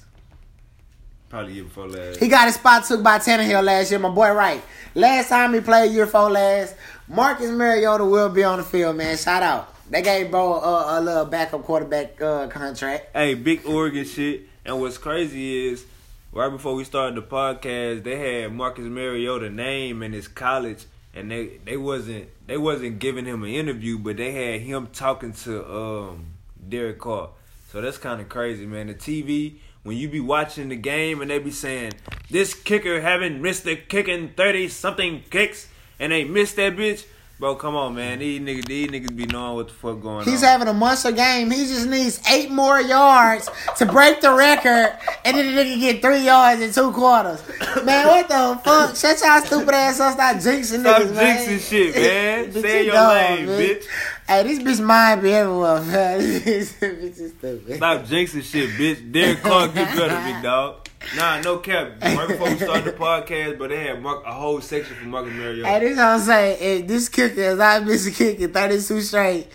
[1.30, 2.20] Probably year before last.
[2.20, 4.64] He got his spot took by Tannehill last year, my boy right.
[4.96, 6.76] Last time he played year before last,
[7.08, 9.16] Marcus Mariota will be on the field, man.
[9.16, 9.76] Shout out.
[9.92, 13.16] They gave bro a, a little backup quarterback uh, contract.
[13.16, 14.48] Hey, big Oregon shit.
[14.66, 15.86] And what's crazy is,
[16.32, 21.30] right before we started the podcast, they had Marcus Mariota name in his college, and
[21.30, 25.72] they they wasn't they wasn't giving him an interview, but they had him talking to
[25.72, 26.26] um
[26.68, 27.30] Derek Carr.
[27.72, 28.88] So that's kind of crazy, man.
[28.88, 29.58] The TV
[29.90, 31.92] when you be watching the game and they be saying
[32.30, 35.68] this kicker haven't missed the kicking thirty something kicks,
[36.00, 37.08] and they missed that bitch.
[37.40, 38.20] Bro, come on, man.
[38.20, 40.34] These niggas, these niggas be knowing what the fuck going He's on.
[40.34, 41.50] He's having a monster game.
[41.50, 46.02] He just needs eight more yards to break the record, and then the nigga get
[46.02, 47.42] three yards in two quarters.
[47.86, 48.94] Man, what the fuck?
[48.94, 50.16] Shut y'all stupid ass up.
[50.16, 51.38] Stop jinxing Stop niggas, man.
[51.38, 52.46] Stop jinxing shit, man.
[52.52, 53.86] Bitch, Say you your dumb, name, bitch.
[54.28, 56.18] Hey, this bitch mind be everywhere, man.
[56.44, 57.78] this bitch is stupid.
[57.78, 59.14] Stop jinxing shit, bitch.
[59.14, 60.89] Derek Carr get better, big dog.
[61.16, 62.02] Nah, no cap.
[62.02, 65.34] Right before we started the podcast, but they had Mark, a whole section for Marcus
[65.34, 65.68] Mariota.
[65.68, 66.82] Hey, this what I'm saying.
[66.82, 69.48] If this kicker is not missing kicking 32 straight,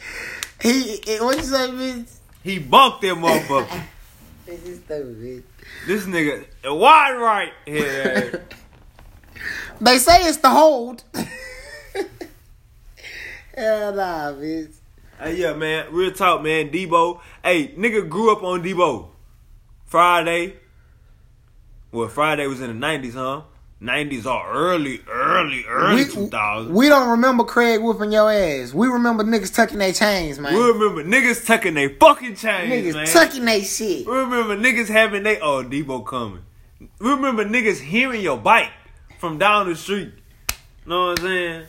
[0.60, 2.16] he, he what you say, bitch?
[2.42, 3.82] He bumped that motherfucker.
[4.46, 5.42] This is stupid,
[5.86, 7.50] this nigga, eh, a wide right.
[7.66, 8.40] Yeah.
[9.80, 11.02] They say it's the hold.
[13.56, 14.74] Hell nah, bitch.
[15.18, 15.86] hey, yeah, man.
[15.92, 16.68] Real talk, man.
[16.68, 17.20] Debo.
[17.42, 19.08] Hey, nigga grew up on Debo.
[19.86, 20.56] Friday.
[21.94, 23.42] Well, Friday was in the nineties, huh?
[23.78, 26.74] Nineties are early, early, early We, two thousands.
[26.74, 28.74] we don't remember Craig whooping your ass.
[28.74, 30.54] We remember niggas tucking their chains, man.
[30.54, 33.06] We remember niggas tucking their fucking chains, niggas man.
[33.06, 34.08] tucking their shit.
[34.08, 36.42] We remember niggas having they oh Debo coming.
[36.98, 38.72] We remember niggas hearing your bike
[39.20, 40.14] from down the street.
[40.48, 41.66] You know what I'm saying?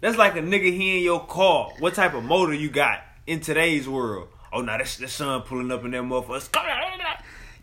[0.00, 1.70] That's like a nigga hearing your car.
[1.80, 4.28] What type of motor you got in today's world?
[4.54, 6.50] Oh, now that's the son pulling up in that motherfucker.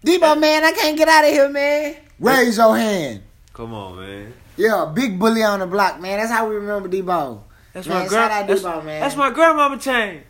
[0.07, 1.95] Debo, man, I can't get out of here, man.
[2.19, 3.23] Raise your hand.
[3.53, 4.33] Come on, man.
[4.55, 6.17] Yeah, big bully on the block, man.
[6.19, 7.41] That's how we remember Debo.
[7.73, 8.31] That's Man, my grand.
[8.31, 9.01] shout That's, Debo, man.
[9.01, 10.21] that's my grandmama chain.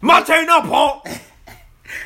[0.00, 1.04] My chain up, punk.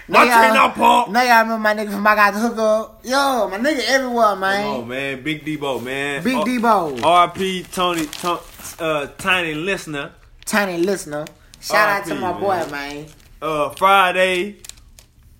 [0.08, 1.10] Now My y'all- chain up, punk.
[1.10, 3.00] Now y'all remember my nigga from I Got the Hook Up.
[3.04, 4.62] Yo, my nigga everywhere, man.
[4.64, 5.22] Come on, man.
[5.22, 6.22] Big Debo, man.
[6.24, 6.98] Big Oh, Debo.
[7.00, 8.38] RP Tony, Ton-
[8.80, 10.12] uh, Tiny Lister.
[10.46, 11.26] Tiny Lister.
[11.60, 12.70] Shout out to RP, my boy, man.
[12.70, 13.06] man.
[13.42, 14.56] uh Friday.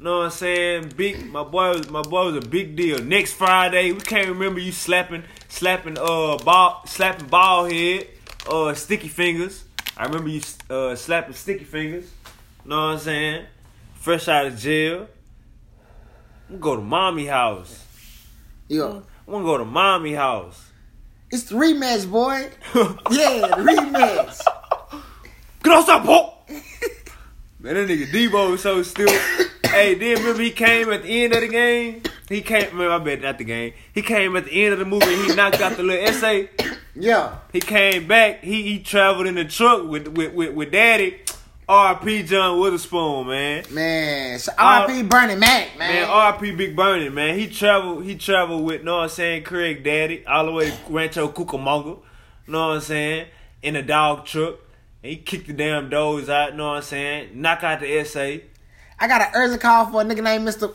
[0.04, 0.92] Know what I'm saying?
[0.98, 3.02] Big my boy was my boy was a big deal.
[3.02, 8.08] Next Friday, we can't remember you slapping slapping uh ball slapping ball head,
[8.46, 9.64] uh sticky fingers.
[9.96, 12.04] I remember you uh slapping sticky fingers.
[12.66, 13.46] Know what I'm saying?
[13.94, 15.08] Fresh out of jail.
[16.50, 17.86] I'm gonna go to mommy house.
[18.68, 20.70] Yo, I wanna go to mommy house.
[21.30, 22.50] it's the rematch, boy.
[23.10, 24.38] Yeah, the rematch.
[25.62, 26.46] Get outside, Paul.
[27.58, 29.08] Man, that nigga Debo was so still.
[29.74, 32.02] Hey, then remember he came at the end of the game?
[32.28, 33.74] He came, man, I bet not the game.
[33.92, 36.48] He came at the end of the movie and he knocked out the little essay.
[36.94, 37.36] Yeah.
[37.52, 41.20] He came back, he, he traveled in the truck with, with, with, with daddy.
[41.68, 43.64] RP John Witherspoon, man.
[43.70, 45.94] Man, so Uh, RP Bernie Mac, man.
[45.94, 47.38] Man, RP Big Bernie, man.
[47.38, 50.76] He traveled, he traveled with, know what I'm saying, Craig Daddy, all the way to
[50.90, 51.98] Rancho Cucamonga,
[52.46, 53.28] you know what I'm saying,
[53.62, 54.56] in a dog truck.
[55.02, 57.98] And he kicked the damn doors out, you know what I'm saying, knock out the
[57.98, 58.44] essay.
[58.98, 60.74] I got an urgent call for a nigga named Mr.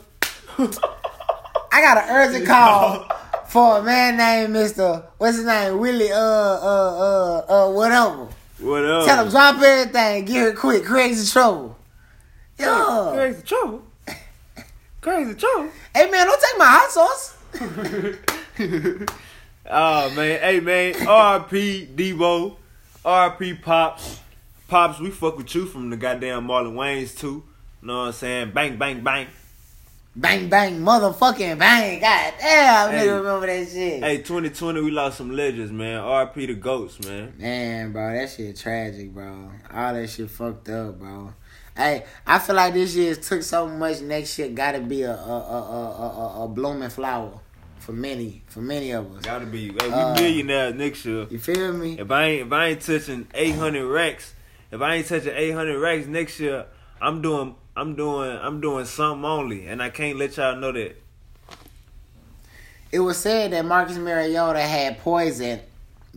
[1.72, 3.05] I got an urgent call
[3.47, 5.05] for a man named Mr.
[5.17, 5.80] What's his name?
[5.80, 8.28] Willie, uh, uh, uh, uh, whatever.
[8.59, 9.05] What up?
[9.05, 11.78] Tell him drop everything, get here quick, Craig's in trouble.
[12.57, 13.11] Yo.
[13.13, 13.84] Crazy trouble.
[15.01, 15.70] Crazy trouble.
[15.95, 17.38] Hey man, don't take my hot sauce.
[19.72, 22.55] Oh man, hey man, RP Debo,
[23.05, 24.20] RP Pops,
[24.67, 24.99] Pops.
[24.99, 27.43] We fuck with you from the goddamn Marlon Wayans too.
[27.82, 28.52] Know what I'm saying?
[28.52, 29.28] Bang, bang, bang.
[30.16, 32.00] Bang bang, motherfucking bang.
[32.02, 33.06] God damn, Hey.
[33.08, 34.04] nigga remember that shit.
[34.04, 36.02] Hey, 2020, we lost some legends, man.
[36.02, 37.34] RP the goats, man.
[37.38, 39.52] Man, bro, that shit tragic, bro.
[39.74, 41.34] All that shit fucked up, bro.
[41.78, 44.02] Hey, I feel like this year took so much.
[44.02, 47.40] Next shit gotta be a a a a, a, a, a blooming flower
[47.78, 49.24] for many for many of us.
[49.24, 49.68] Gotta be.
[49.68, 51.28] Hey, we Uh, millionaires next year.
[51.30, 51.98] You feel me?
[51.98, 54.34] If I ain't if I ain't touching 800 racks,
[54.72, 56.66] if I ain't touching 800 racks next year,
[57.02, 61.02] I'm doing I'm doing I'm doing something only, and I can't let y'all know that.
[62.92, 65.62] It was said that Marcus Mariota had poisoned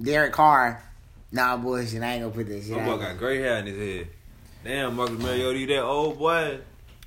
[0.00, 0.82] Derek Carr.
[1.30, 2.02] Nah, bullshit.
[2.02, 4.08] I ain't gonna put this shit My boy got gray hair in his head.
[4.64, 6.58] Damn, Marcus Mariota, you that old boy?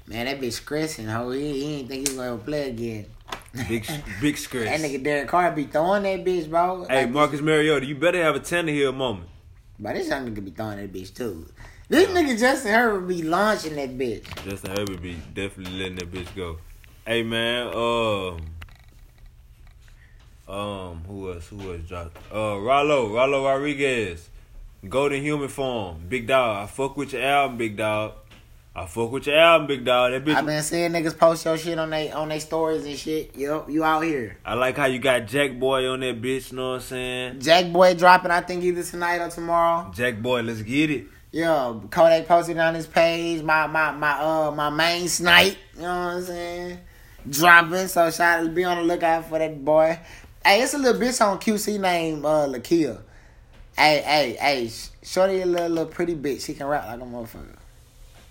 [0.08, 1.32] Man, that bitch stressing, ho.
[1.32, 3.08] He, he ain't think he was gonna play again.
[3.68, 3.86] Big
[4.22, 4.66] big scratch.
[4.66, 6.86] That nigga Derek Carr be throwing that bitch, bro.
[6.88, 9.28] Hey, Like, Marcus Mariota, you better have a Tannehill moment.
[9.78, 11.46] But this young nigga be throwing that bitch too.
[11.88, 14.24] This nigga Justin Herbert be launching that bitch.
[14.44, 16.58] Justin Herbert be definitely letting that bitch go.
[17.06, 18.42] Hey man, um,
[20.48, 21.48] um, who else?
[21.50, 22.18] Who else dropped?
[22.34, 24.30] Uh, Rollo, Rollo Rodriguez,
[24.90, 26.64] Golden Human Form, Big Dog.
[26.64, 28.14] I fuck with your album, Big Dog.
[28.76, 30.12] I fuck with your album, Big Dog.
[30.12, 30.36] That bitch.
[30.36, 33.36] I've been seeing niggas post your shit on they on they stories and shit.
[33.38, 34.40] Yo, you out here.
[34.44, 36.52] I like how you got Jackboy on that bitch.
[36.52, 37.42] Know what I'm saying?
[37.42, 39.92] Jack Boy dropping, I think either tonight or tomorrow.
[39.92, 41.06] Jackboy, let's get it.
[41.36, 43.44] Yo, Kodak posted on his page.
[43.44, 45.58] My my my uh my main snipe.
[45.76, 46.80] You know what I'm saying?
[47.30, 47.90] Dropping.
[47.90, 50.00] So shout out be on the lookout for that boy.
[50.46, 53.02] Hey, it's a little bitch on QC named uh Lakeyah.
[53.78, 54.72] Hey, hey, hey,
[55.04, 56.46] shorty a little little pretty bitch.
[56.46, 57.58] She can rap like a motherfucker.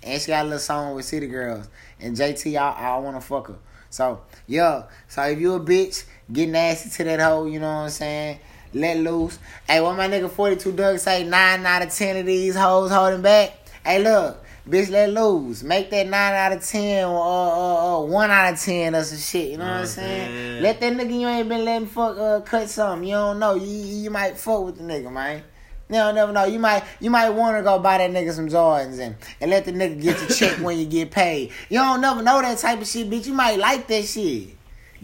[0.02, 1.68] And she got a little song with City Girls.
[2.00, 3.58] And JT, I, I wanna fuck her.
[3.90, 4.84] So, yeah.
[5.08, 8.38] So if you a bitch, get nasty to that hoe, you know what I'm saying?
[8.74, 9.38] Let loose.
[9.68, 13.22] Hey, what my nigga 42 Dugg say, 9 out of 10 of these hoes holding
[13.22, 13.56] back.
[13.84, 15.62] Hey, look, bitch, let loose.
[15.62, 19.04] Make that 9 out of 10 or uh, uh, uh, 1 out of 10 or
[19.04, 19.52] some shit.
[19.52, 20.62] You know what I'm saying?
[20.62, 23.08] Let that nigga you ain't been letting fuck uh, cut something.
[23.08, 23.54] You don't know.
[23.54, 25.44] You, you might fuck with the nigga, man.
[25.88, 26.44] You don't never know.
[26.44, 29.66] You might you might want to go buy that nigga some Jordans and, and let
[29.66, 31.52] the nigga get the check when you get paid.
[31.68, 33.26] You don't never know that type of shit, bitch.
[33.26, 34.56] You might like that shit.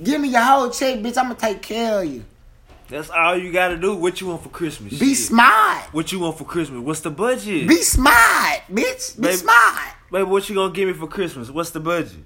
[0.02, 1.18] Give me your whole check, bitch.
[1.18, 2.24] I'ma take care of you.
[2.90, 3.94] That's all you gotta do.
[3.94, 4.98] What you want for Christmas?
[4.98, 5.26] Be Shit.
[5.28, 5.84] smart.
[5.94, 6.80] What you want for Christmas?
[6.80, 7.68] What's the budget?
[7.68, 9.16] Be smart, bitch.
[9.16, 9.36] Be Baby.
[9.36, 9.94] smart.
[10.10, 11.50] Baby, what you gonna give me for Christmas?
[11.50, 12.18] What's the budget?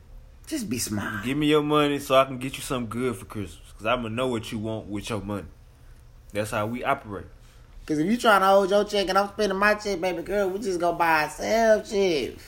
[0.47, 1.25] Just be smart.
[1.25, 3.61] Give me your money so I can get you something good for Christmas.
[3.77, 5.47] Cause I'ma know what you want with your money.
[6.33, 7.27] That's how we operate.
[7.87, 10.49] Cause if you trying to hold your check and I'm spending my check, baby girl,
[10.49, 12.39] we just gonna buy ourselves shit.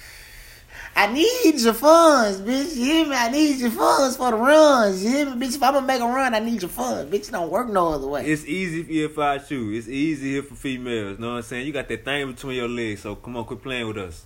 [0.98, 2.74] I need your funds, bitch.
[2.74, 3.14] You hear me?
[3.14, 5.04] I need your funds for the runs.
[5.04, 5.56] You hear me, bitch?
[5.56, 7.14] If I'm gonna make a run, I need your funds.
[7.14, 8.24] Bitch, don't work no other way.
[8.24, 9.76] It's easy for you if I shoot.
[9.76, 11.18] It's easy here for females.
[11.18, 11.66] You know what I'm saying?
[11.66, 14.24] You got that thing between your legs, so come on, quit playing with us.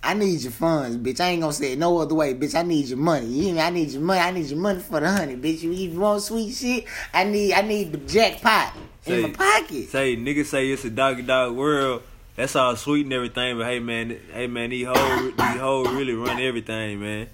[0.00, 1.18] I need your funds, bitch.
[1.18, 2.54] I ain't gonna say it no other way, bitch.
[2.54, 3.26] I need your money.
[3.26, 3.60] You hear me?
[3.60, 4.20] I need your money.
[4.20, 5.62] I need your money for the honey, bitch.
[5.62, 8.72] You you want sweet shit, I need I need the jackpot
[9.04, 9.88] in my pocket.
[9.88, 12.02] Say niggas say it's a doggy dog world.
[12.38, 16.14] That's all sweet and everything, but hey man, hey man, these hoes, these hoes really
[16.14, 17.26] run everything, man.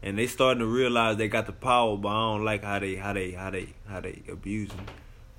[0.00, 2.94] And they starting to realize they got the power, but I don't like how they,
[2.94, 4.86] how they, how they, how they abuse them.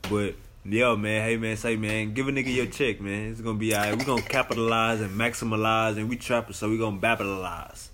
[0.09, 0.35] But
[0.65, 3.31] yo, man, hey man, say man, give a nigga your check, man.
[3.31, 3.97] It's gonna be alright.
[3.97, 7.87] We gonna capitalize and maximize, and we trappers, so we gonna babbilize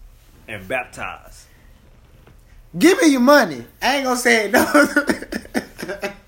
[0.47, 1.45] and baptize.
[2.79, 3.63] Give me your money.
[3.79, 6.11] I ain't gonna say it no.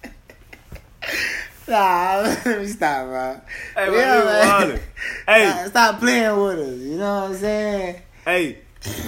[1.67, 3.41] nah, let me stop, bro.
[3.75, 4.81] Hey, man, we wildin'.
[5.27, 5.49] Hey.
[5.51, 6.77] Stop, stop playing with us.
[6.79, 8.01] You know what I'm saying?
[8.25, 8.57] Hey,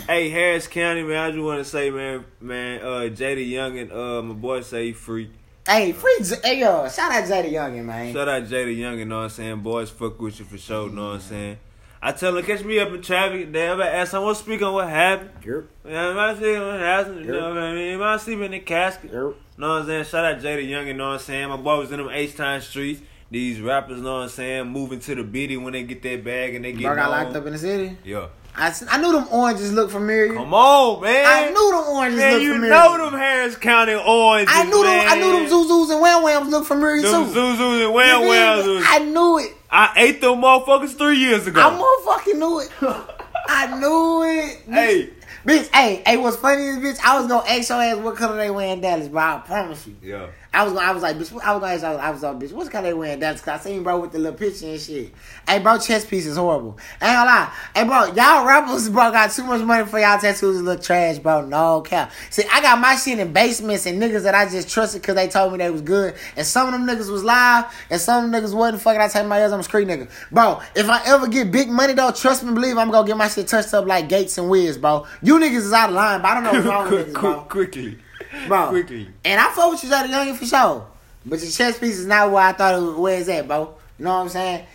[0.07, 1.17] hey, Harris County, man.
[1.17, 4.87] I just want to say, man, man, uh, Jada Young and uh, my boy say
[4.87, 5.31] he free.
[5.67, 6.17] Hey, free.
[6.21, 8.13] J- Hey, yo, shout out Jada Youngin, man.
[8.13, 9.61] Shout out Jada Young, you know what I'm saying?
[9.61, 11.57] Boys fuck with you for sure, you know what I'm saying?
[12.01, 13.51] I tell her, catch me up in traffic.
[13.51, 15.31] They ever ask someone speak on what happened.
[15.43, 15.63] Yep.
[15.87, 17.25] Yeah, am I speaking on what happened?
[17.25, 17.41] You Yep.
[17.41, 17.93] know what I mean?
[17.95, 19.11] Am I sleeping in the casket?
[19.11, 19.33] Yep.
[19.57, 20.03] Know what I'm saying?
[20.05, 21.49] Shout out Jada Young, you know what I'm saying?
[21.49, 23.01] My boy was in them H-Town streets.
[23.31, 24.67] These rappers, know what I'm saying?
[24.67, 27.35] Moving to the biddy when they get that bag and they get Bro got locked
[27.35, 27.97] up in the city.
[28.03, 28.27] Yeah.
[28.57, 30.33] I, I knew them oranges looked familiar.
[30.33, 31.25] Come on, man.
[31.25, 32.73] I knew them oranges Man, looked you familiar.
[32.73, 35.05] know them Harris County oranges, I knew them.
[35.09, 35.51] I knew them man.
[35.51, 37.33] Zuzus and Wham Whams looked familiar Them too.
[37.33, 38.85] Zuzus and You Wham Whams.
[38.87, 39.53] I knew it.
[39.69, 41.59] I ate them motherfuckers three years ago.
[41.61, 42.71] I motherfucking knew it.
[43.49, 44.61] I knew it.
[44.71, 45.09] Hey.
[45.45, 48.35] Bitch, hey, hey, what's funny is, bitch, I was gonna ask your ass what color
[48.35, 49.21] they wear in Dallas, bro.
[49.21, 49.95] I promise you.
[50.01, 50.27] yeah.
[50.55, 52.39] I was gonna, I was like, bitch, I was gonna ask, you, I was like,
[52.39, 53.41] bitch, what color they wear in Dallas?
[53.41, 55.13] Cause I seen bro with the little picture and shit.
[55.45, 56.77] Hey, bro, chest piece is horrible.
[57.01, 57.53] I ain't gonna lie.
[57.75, 60.61] Hey, bro, y'all rappers, bro, got too much money for y'all tattoos.
[60.61, 61.45] Look trash, bro.
[61.45, 62.09] No cap.
[62.29, 65.27] See, I got my shit in basements and niggas that I just trusted because they
[65.27, 66.15] told me they was good.
[66.37, 68.81] And some of them niggas was live, and some of them niggas wasn't.
[68.81, 70.61] Fucking, I tell my ass I'm a street nigga, bro.
[70.73, 73.49] If I ever get big money though, trust me, believe I'm gonna get my shit
[73.49, 75.05] touched up like Gates and Wiz, bro.
[75.21, 77.41] You niggas is out of line, but I don't know what's wrong with niggas, bro
[77.41, 77.99] Quickly.
[78.47, 78.69] Bro.
[78.69, 79.07] Quickly.
[79.23, 80.87] And I fuck with you, Jada Youngin, for sure.
[81.25, 83.75] But your chest piece is not where I thought it was, where it's at, bro.
[83.97, 84.65] You know what I'm saying?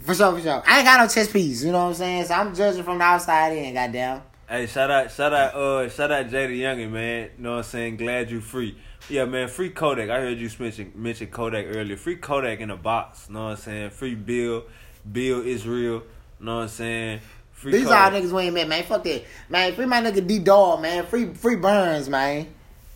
[0.00, 0.62] For sure, for sure.
[0.66, 2.24] I ain't got no chest piece, you know what I'm saying?
[2.26, 4.22] So I'm judging from the outside in, goddamn.
[4.48, 7.30] Hey, shout out, shout out, uh, shout out Jada Youngin, man.
[7.36, 7.96] You know what I'm saying?
[7.96, 8.78] Glad you free.
[9.10, 10.08] Yeah, man, free Kodak.
[10.08, 11.96] I heard you mention mention Kodak earlier.
[11.96, 13.26] Free Kodak in a box.
[13.28, 13.90] You know what I'm saying?
[13.90, 14.64] Free Bill.
[15.10, 16.02] Bill Israel.
[16.40, 17.20] You know what I'm saying?
[17.52, 18.84] Free These are all niggas we ain't met, man.
[18.84, 19.24] Fuck that.
[19.48, 21.04] Man, free my nigga D Dog, man.
[21.06, 22.46] Free free Burns, man.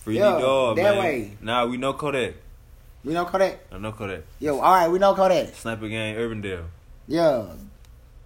[0.03, 0.99] Free Yo, D Dog, that man.
[0.99, 1.37] way.
[1.41, 2.35] Nah, we know Kodak.
[3.05, 3.61] We know Kodak?
[3.71, 4.23] I know Kodak.
[4.41, 5.55] Yo, alright, we know Kodak.
[5.55, 6.65] Sniper Gang, Urbandale.
[7.07, 7.47] Yeah.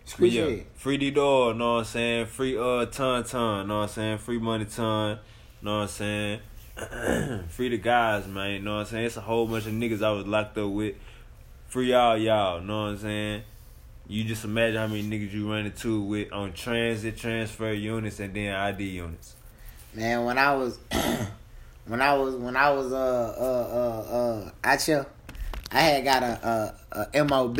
[0.07, 2.27] Street yeah, free D Dog, know what I'm saying?
[2.27, 4.19] Free uh ton ton, know what I'm saying?
[4.19, 5.19] Free money ton,
[5.61, 6.41] know what I'm saying?
[7.49, 9.05] free the guys, man, you know what I'm saying?
[9.07, 10.95] It's a whole bunch of niggas I was locked up with.
[11.67, 13.43] Free y'all, y'all, know what I'm saying?
[14.07, 18.33] You just imagine how many niggas you run into with on transit transfer units and
[18.33, 19.35] then ID units.
[19.93, 20.79] Man, when I was
[21.87, 25.07] when I was when I was uh uh uh uh out here,
[25.71, 27.59] I had got a, a, a MOB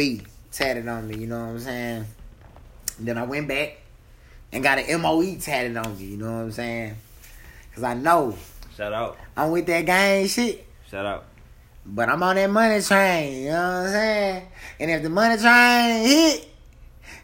[0.51, 2.07] tatted on me, you know what I'm saying?
[2.99, 3.79] Then I went back
[4.53, 6.97] and got an MOE tatted on me, you know what I'm saying?
[7.75, 8.37] Cause I know
[8.77, 10.67] Shout out, I'm with that gang shit.
[10.91, 11.25] shout out.
[11.85, 14.49] But I'm on that money train, you know what I'm saying?
[14.81, 16.49] And if the money train hit,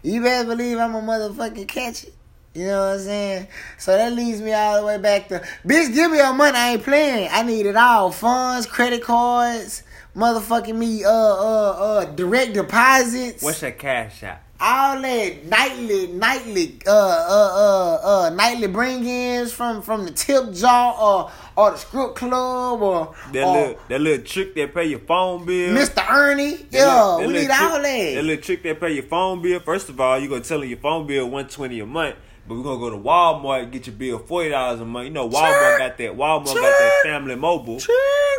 [0.03, 2.15] you better believe I'm a motherfucking catch it.
[2.55, 3.47] You know what I'm saying?
[3.79, 6.57] So that leads me all the way back to bitch, give me your money.
[6.57, 7.29] I ain't playing.
[7.33, 8.11] I need it all.
[8.11, 9.83] Funds, credit cards,
[10.15, 13.43] motherfucking me, uh, uh, uh, direct deposits.
[13.43, 14.39] What's your cash out?
[14.65, 20.95] all that nightly, nightly, uh, uh, uh, uh, nightly bring-ins from from the tip jar
[21.01, 25.01] or or the script club or, That or little that little trick that pay your
[25.01, 25.75] phone bill.
[25.77, 26.09] Mr.
[26.09, 26.55] Ernie.
[26.59, 28.23] That Yeah, little- we need trick- all That that.
[28.25, 29.59] little trick that pay your phone bill.
[29.59, 32.15] First of all, you gonna tell them your phone bill one twenty a month,
[32.47, 35.07] but we're gonna go to Walmart and get your bill forty dollars a month.
[35.07, 35.79] You know Walmart Sure.
[35.79, 36.17] got that.
[36.17, 37.81] Walmart got that family mobile.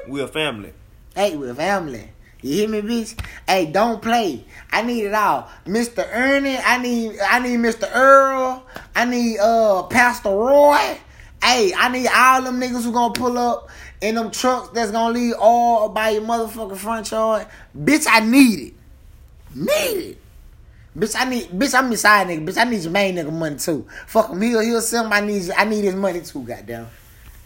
[0.07, 0.73] We a family.
[1.15, 2.09] Hey, we're family.
[2.41, 3.17] You hear me, bitch?
[3.47, 4.43] Hey, don't play.
[4.69, 5.47] I need it all.
[5.65, 6.05] Mr.
[6.11, 7.89] Ernie, I need I need Mr.
[7.93, 8.65] Earl.
[8.95, 10.97] I need uh Pastor Roy.
[11.41, 13.69] Hey, I need all them niggas who gonna pull up
[14.01, 17.47] in them trucks that's gonna leave all by your motherfucking front yard.
[17.77, 18.73] Bitch, I need it.
[19.55, 20.17] Need it.
[20.97, 22.45] Bitch, I need, bitch, I'm your side nigga.
[22.47, 23.87] Bitch, I need your main nigga money too.
[24.05, 25.13] Fuck him, he'll, he'll sell him.
[25.13, 26.43] I need, I need his money too.
[26.43, 26.87] Goddamn,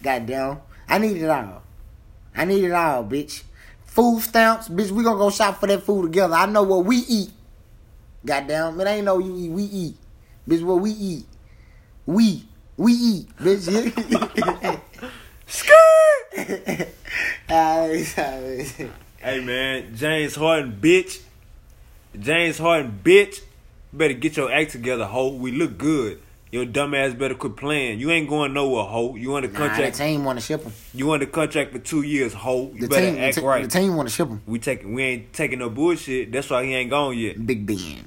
[0.03, 0.59] goddamn.
[0.89, 1.61] I need it all.
[2.35, 3.43] I need it all, bitch.
[3.85, 4.91] Food stamps, bitch.
[4.91, 6.33] We gonna go shop for that food together.
[6.33, 7.31] I know what we eat.
[8.25, 9.49] Goddamn, it ain't no you eat.
[9.51, 9.95] We eat,
[10.47, 10.63] bitch.
[10.63, 11.25] What we eat,
[12.05, 12.43] we
[12.75, 14.81] we eat, bitch.
[15.47, 16.87] Skirt.
[19.19, 21.19] Hey man, James Harden, bitch.
[22.19, 23.41] James Harden, bitch.
[23.93, 25.29] Better get your act together, ho.
[25.33, 26.19] We look good.
[26.51, 27.99] Your dumb ass better quit playing.
[27.99, 29.15] You ain't going nowhere, ho.
[29.15, 30.71] You on the Nah, the team want to ship him.
[30.93, 32.71] you on the contract for two years, ho.
[32.73, 33.63] You The better team, the, act right.
[33.63, 34.41] the team want to ship him.
[34.45, 36.31] we taking, we ain't taking no bullshit.
[36.31, 37.45] That's why he ain't gone yet.
[37.45, 38.05] Big Ben.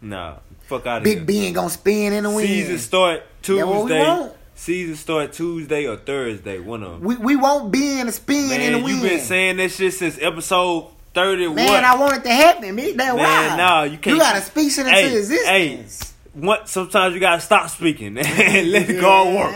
[0.00, 0.36] Nah,
[0.66, 1.24] fuck out of Big here.
[1.24, 2.48] Big Ben gonna spin in the wind.
[2.48, 3.98] Season start That what we Tuesday.
[4.06, 4.32] want.
[4.54, 6.58] Season start Tuesday or Thursday.
[6.58, 7.00] One of them.
[7.02, 9.02] We we won't be in to spin in the Man, wind.
[9.02, 11.48] you been saying that shit since episode thirty.
[11.48, 11.84] Man.
[11.84, 12.74] I want it to happen.
[12.74, 13.56] Man, that Man, why?
[13.56, 16.14] nah, you can't- You gotta speak it into Hey, existence.
[16.34, 19.54] what sometimes you gotta stop speaking and let it go work.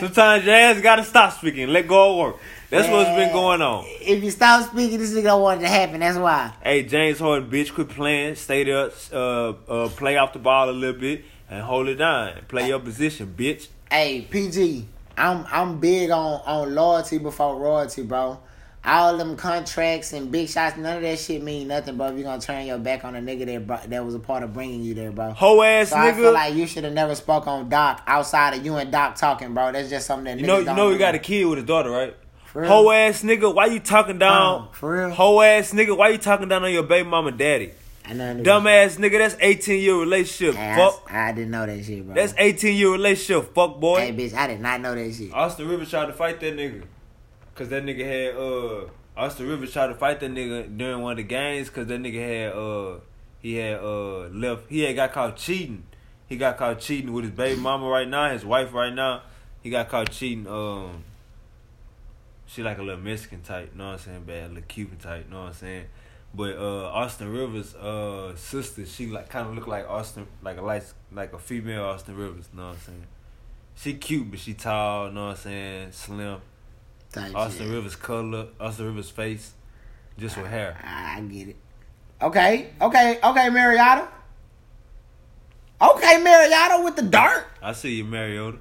[0.00, 2.36] Sometimes your ass gotta stop speaking, let go work.
[2.70, 3.84] That's what's been going on.
[3.86, 6.00] If you stop speaking, this nigga don't want it to happen.
[6.00, 6.52] That's why.
[6.60, 8.34] Hey, James Harden, bitch, quit playing.
[8.34, 12.32] Stay there, uh, uh, play off the ball a little bit and hold it down.
[12.48, 13.68] Play your position, bitch.
[13.88, 14.86] Hey, PG,
[15.16, 18.40] I'm I'm big on on loyalty before royalty, bro.
[18.86, 22.08] All them contracts and big shots, none of that shit mean nothing, bro.
[22.08, 24.42] If you gonna turn your back on a nigga that brought, that was a part
[24.42, 25.32] of bringing you there, bro.
[25.32, 28.64] Hoe ass So I feel like you should have never spoke on Doc outside of
[28.64, 29.72] you and Doc talking, bro.
[29.72, 30.98] That's just something that you know, you know, do.
[30.98, 32.14] got a kid with his daughter, right?
[32.52, 34.66] Hoe ass nigga, why you talking down?
[34.66, 35.10] Oh, for real?
[35.10, 37.72] Hoe ass nigga, why you talking down on your baby mama daddy?
[38.06, 40.56] I know niggas- Dumbass nigga, that's 18 year relationship.
[40.56, 41.10] Hey, I, Fuck.
[41.10, 42.14] I didn't know that shit, bro.
[42.14, 43.54] That's 18 year relationship.
[43.54, 44.00] Fuck boy.
[44.00, 45.32] Hey, bitch, I did not know that shit.
[45.32, 46.82] Austin Rivers tried to fight that nigga.
[47.54, 51.18] Cause that nigga had uh Austin Rivers tried to fight that nigga during one of
[51.18, 52.98] the games cause that nigga had uh
[53.40, 55.84] he had uh left he had got caught cheating.
[56.26, 59.22] He got caught cheating with his baby mama right now, his wife right now.
[59.62, 61.04] He got caught cheating, um
[62.46, 64.24] she like a little Mexican type, know what I'm saying?
[64.24, 65.84] Bad little Cuban type, know what I'm saying?
[66.34, 70.82] But uh Austin Rivers uh sister, she like kinda look like Austin like a light
[71.12, 73.06] like a female Austin Rivers, know what I'm saying?
[73.76, 75.10] She cute, but she tall.
[75.10, 75.92] Know what I'm saying?
[75.92, 76.40] Slim.
[77.14, 77.74] Type Austin shit.
[77.74, 78.48] Rivers color.
[78.58, 79.52] Austin Rivers face,
[80.18, 80.76] just with hair.
[80.82, 81.56] I, I get it.
[82.20, 84.08] Okay, okay, okay, Mariota.
[85.80, 87.46] Okay, Mariota with the dart.
[87.62, 88.58] I see you, Mariota.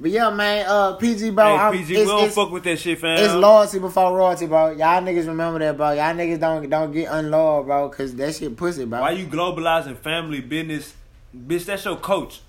[0.00, 1.58] But yeah, man, uh, PG, bro.
[1.58, 3.18] hey, PG, we don't it's, fuck with that shit, fam.
[3.18, 4.70] it's loyalty before royalty, bro.
[4.70, 5.90] Y'all niggas remember that, bro.
[5.90, 9.00] Y'all niggas don't don't get unloyal, bro, cause that shit pussy, bro.
[9.00, 10.94] Why you globalizing family business?
[11.36, 12.40] Bitch, that's your coach.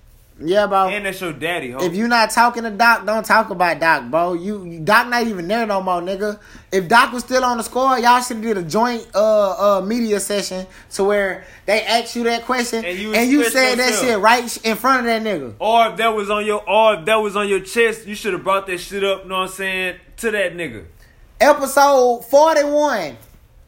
[0.44, 0.88] Yeah, bro.
[0.88, 1.78] And that's your daddy, ho.
[1.82, 4.32] If you not talking to Doc, don't talk about Doc, bro.
[4.34, 6.38] You, you Doc not even there no more, nigga.
[6.70, 9.80] If Doc was still on the score, y'all should have did a joint uh uh
[9.84, 13.94] media session to where they asked you that question And you and you said that
[13.94, 15.54] shit right in front of that nigga.
[15.58, 18.32] or if that was on your or if that was on your chest, you should
[18.32, 20.84] have brought that shit up, You know what I'm saying, to that nigga.
[21.40, 23.16] Episode forty one.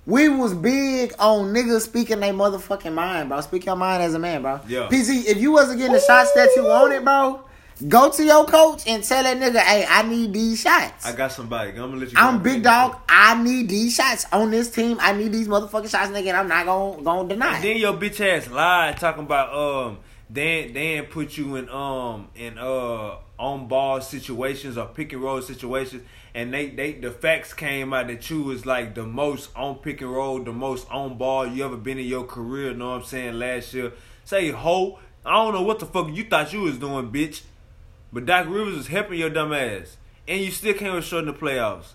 [0.07, 3.41] We was big on niggas speaking their motherfucking mind, bro.
[3.41, 4.61] Speak your mind as a man, bro.
[4.69, 4.89] Yeah.
[4.89, 7.41] PG, if you wasn't getting the shots that you wanted, bro,
[7.89, 11.07] go to your coach and tell that nigga, hey, I need these shots.
[11.07, 11.71] I got somebody.
[11.71, 12.19] I'm gonna let you.
[12.19, 12.99] I'm big dog.
[13.09, 14.99] I need these shots on this team.
[15.01, 16.29] I need these motherfucking shots, nigga.
[16.29, 17.57] And I'm not gonna gonna deny.
[17.57, 19.99] And then your bitch ass lied talking about um
[20.29, 25.43] they ain't put you in um in uh on ball situations or pick and roll
[25.43, 26.03] situations
[26.35, 30.01] and they they the facts came out that you was like the most on pick
[30.01, 33.05] and roll, the most on ball you ever been in your career, know what I'm
[33.05, 33.93] saying, last year.
[34.25, 37.43] Say ho, I don't know what the fuck you thought you was doing, bitch.
[38.13, 39.97] But Doc Rivers was helping your dumb ass.
[40.27, 41.93] And you still came with short in the playoffs.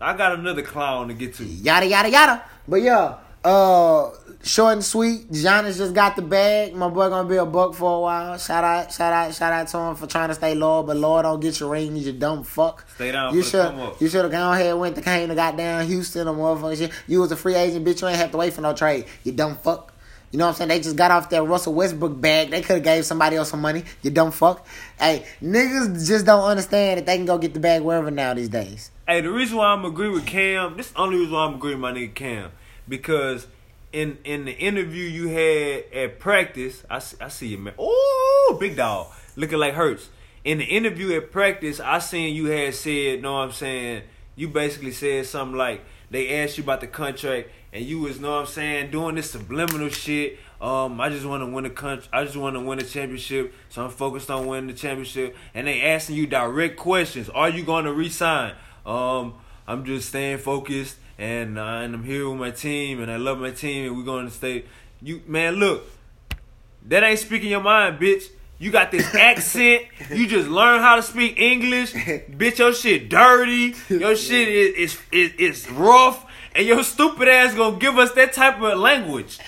[0.00, 1.44] I got another clown to get to.
[1.44, 2.44] Yada yada yada.
[2.66, 4.10] But yeah, uh,
[4.42, 5.30] short and sweet.
[5.30, 6.74] Giannis just got the bag.
[6.74, 8.38] My boy gonna be a buck for a while.
[8.38, 10.82] Shout out, shout out, shout out to him for trying to stay loyal.
[10.82, 12.84] But Lord, don't get your ring, you dumb fuck.
[12.94, 14.00] Stay down You should, come up.
[14.00, 16.92] you should have gone ahead and went to came to goddamn Houston or motherfucking shit.
[17.06, 18.00] You was a free agent, bitch.
[18.02, 19.06] You ain't have to wait for no trade.
[19.24, 19.94] You dumb fuck.
[20.30, 20.68] You know what I'm saying?
[20.68, 22.50] They just got off that Russell Westbrook bag.
[22.50, 23.84] They could have gave somebody else some money.
[24.02, 24.66] You dumb fuck.
[25.00, 28.50] Hey, niggas just don't understand that they can go get the bag wherever now these
[28.50, 28.90] days.
[29.06, 31.54] Hey, the reason why I'm agree with Cam, this is the only reason why I'm
[31.54, 32.50] agree with my nigga Cam,
[32.88, 33.46] because
[33.92, 37.74] in in the interview you had at practice, I see, I see you man.
[37.78, 40.10] Oh, big dog, looking like Hurts.
[40.44, 44.04] In the interview at practice, I seen you had said, know what I'm saying?
[44.36, 48.30] You basically said something like they asked you about the contract, and you was, know
[48.30, 50.38] what I'm saying, doing this subliminal shit.
[50.60, 52.08] Um, I just want to win the country.
[52.12, 55.36] I just want to win a championship, so I'm focused on winning the championship.
[55.54, 58.54] And they asking you direct questions: Are you going to resign?
[58.86, 59.34] Um,
[59.66, 63.38] I'm just staying focused, and uh, and I'm here with my team, and I love
[63.38, 64.64] my team, and we're going to stay.
[65.02, 65.84] You man, look,
[66.86, 68.24] That ain't speaking your mind, bitch.
[68.58, 69.84] You got this accent.
[70.10, 71.92] You just learn how to speak English.
[71.92, 73.74] bitch, your shit dirty.
[73.88, 76.24] Your shit is is is, is rough.
[76.54, 79.38] And your stupid ass gonna give us that type of language.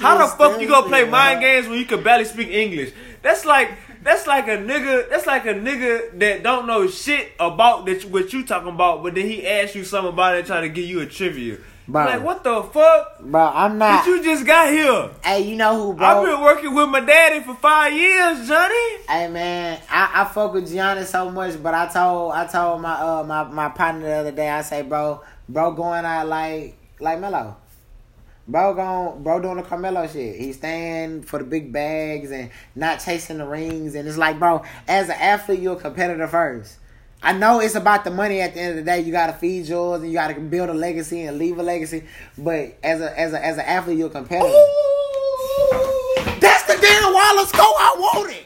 [0.00, 2.92] How the fuck you gonna play mind games when you can barely speak English?
[3.22, 3.70] That's like
[4.06, 5.10] that's like a nigga.
[5.10, 9.14] That's like a nigga that don't know shit about that what you talking about, but
[9.16, 11.58] then he asks you something about it, trying to give you a trivia.
[11.88, 12.04] Bro.
[12.04, 13.20] Like what the fuck?
[13.20, 14.04] Bro, I'm not.
[14.04, 15.10] Did you just got here?
[15.24, 16.06] hey, you know who, bro?
[16.06, 18.96] I've been working with my daddy for five years, Johnny.
[19.08, 22.94] Hey man, I, I fuck with Giannis so much, but I told I told my
[22.94, 27.20] uh my, my partner the other day, I say, bro, bro going out like like
[27.20, 27.56] Melo.
[28.48, 30.36] Bro going bro doing the Carmelo shit.
[30.36, 34.62] He's staying for the big bags and not chasing the rings and it's like, bro,
[34.86, 36.78] as an athlete, you're a competitor first.
[37.22, 39.00] I know it's about the money at the end of the day.
[39.00, 42.04] You gotta feed yours and you gotta build a legacy and leave a legacy.
[42.38, 44.46] But as a as a as an athlete, you're a competitor.
[46.38, 48.44] That's the Darren Waller's score I wanted.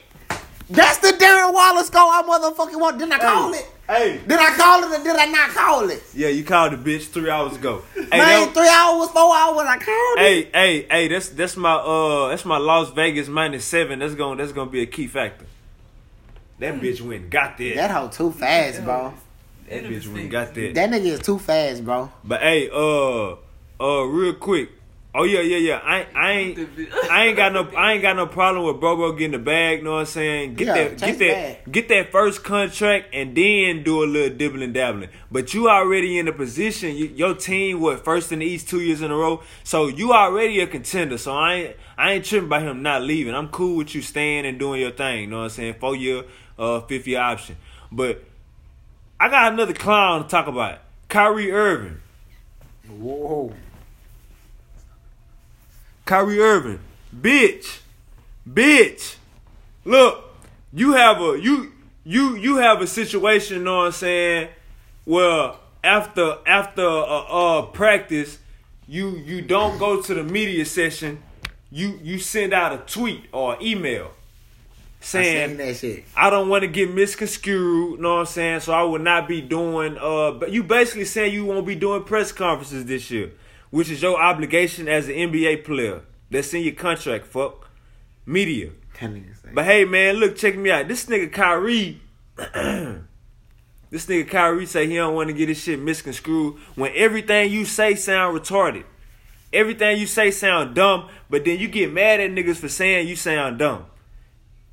[0.71, 2.99] That's the Darren Waller's score I motherfucking want.
[2.99, 3.69] Didn't I call it?
[3.91, 4.21] Hey.
[4.25, 6.01] Did I call it or did I not call it?
[6.15, 7.83] Yeah, you called the bitch three hours ago.
[7.95, 10.21] Hey, Man, that- three hours, four hours, I called it.
[10.21, 13.99] hey, hey, hey, that's that's my uh that's my Las Vegas minus seven.
[13.99, 15.45] That's gonna that's gonna be a key factor.
[16.61, 17.75] That bitch went got that.
[17.75, 19.13] That hoe too fast, bro.
[19.69, 20.75] That bitch went got that.
[20.75, 22.13] That nigga is too fast, bro.
[22.23, 23.33] But hey, uh,
[23.81, 24.69] uh, real quick.
[25.13, 25.81] Oh yeah, yeah, yeah.
[25.83, 26.59] I, I ain't,
[27.11, 29.83] I ain't got no, I ain't got no problem with bro, bro getting the bag.
[29.83, 30.55] Know what I'm saying?
[30.55, 31.73] Get Yeah, that, get that, bag.
[31.73, 35.11] get that first contract, and then do a little dibbling dabbling.
[35.29, 36.95] But you already in a position.
[36.95, 40.13] You, your team what first in the East two years in a row, so you
[40.13, 41.19] already a contender.
[41.19, 43.35] So I ain't, I ain't tripping by him not leaving.
[43.35, 45.31] I'm cool with you staying and doing your thing.
[45.31, 45.75] Know what I'm saying?
[45.81, 46.23] Four year,
[46.57, 47.57] uh, fifth year option.
[47.91, 48.23] But
[49.19, 50.79] I got another clown to talk about.
[51.09, 52.01] Kyrie Irving.
[52.89, 53.53] Whoa.
[56.11, 56.81] Kyrie Irving,
[57.17, 57.79] bitch,
[58.45, 59.15] bitch.
[59.85, 60.25] Look,
[60.73, 61.71] you have a you
[62.03, 63.59] you you have a situation.
[63.59, 64.49] You know what I'm saying?
[65.07, 68.41] Well, after after uh, uh practice,
[68.89, 71.23] you you don't go to the media session.
[71.71, 74.11] You you send out a tweet or email
[74.99, 76.05] saying seen that shit.
[76.17, 78.61] I don't want to get misconstrued, you know what I'm saying?
[78.61, 82.03] So I will not be doing uh but you basically saying you won't be doing
[82.03, 83.31] press conferences this year,
[83.71, 86.03] which is your obligation as an NBA player.
[86.31, 87.69] That's in your contract, fuck.
[88.27, 88.71] Media.
[89.01, 90.89] That nigga say- But hey man, look, check me out.
[90.89, 92.01] This nigga Kyrie
[93.91, 97.65] This nigga Kyrie say he don't want to get his shit misconstrued when everything you
[97.65, 98.85] say sound retarded.
[99.53, 103.17] Everything you say sound dumb, but then you get mad at niggas for saying you
[103.17, 103.87] sound dumb.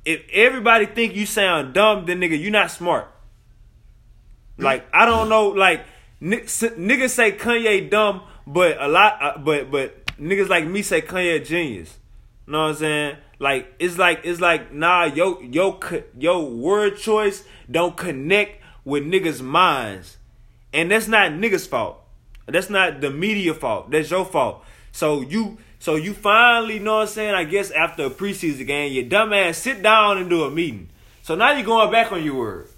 [0.04, 3.08] If everybody think you sound dumb, then nigga, you not smart.
[4.56, 5.84] Like I don't know, like
[6.20, 11.02] ni- niggas say Kanye dumb, but a lot, uh, but but niggas like me say
[11.02, 11.98] Kanye a genius.
[12.46, 13.16] Know what I'm saying?
[13.38, 15.78] Like it's like it's like nah, yo yo
[16.18, 20.16] yo word choice don't connect with niggas' minds,
[20.72, 22.00] and that's not niggas' fault.
[22.46, 23.90] That's not the media fault.
[23.90, 24.64] That's your fault.
[24.92, 27.34] So you so you finally know what I'm saying.
[27.34, 30.88] I guess after a preseason game, your dumb ass sit down and do a meeting.
[31.22, 32.68] So now you're going back on your word.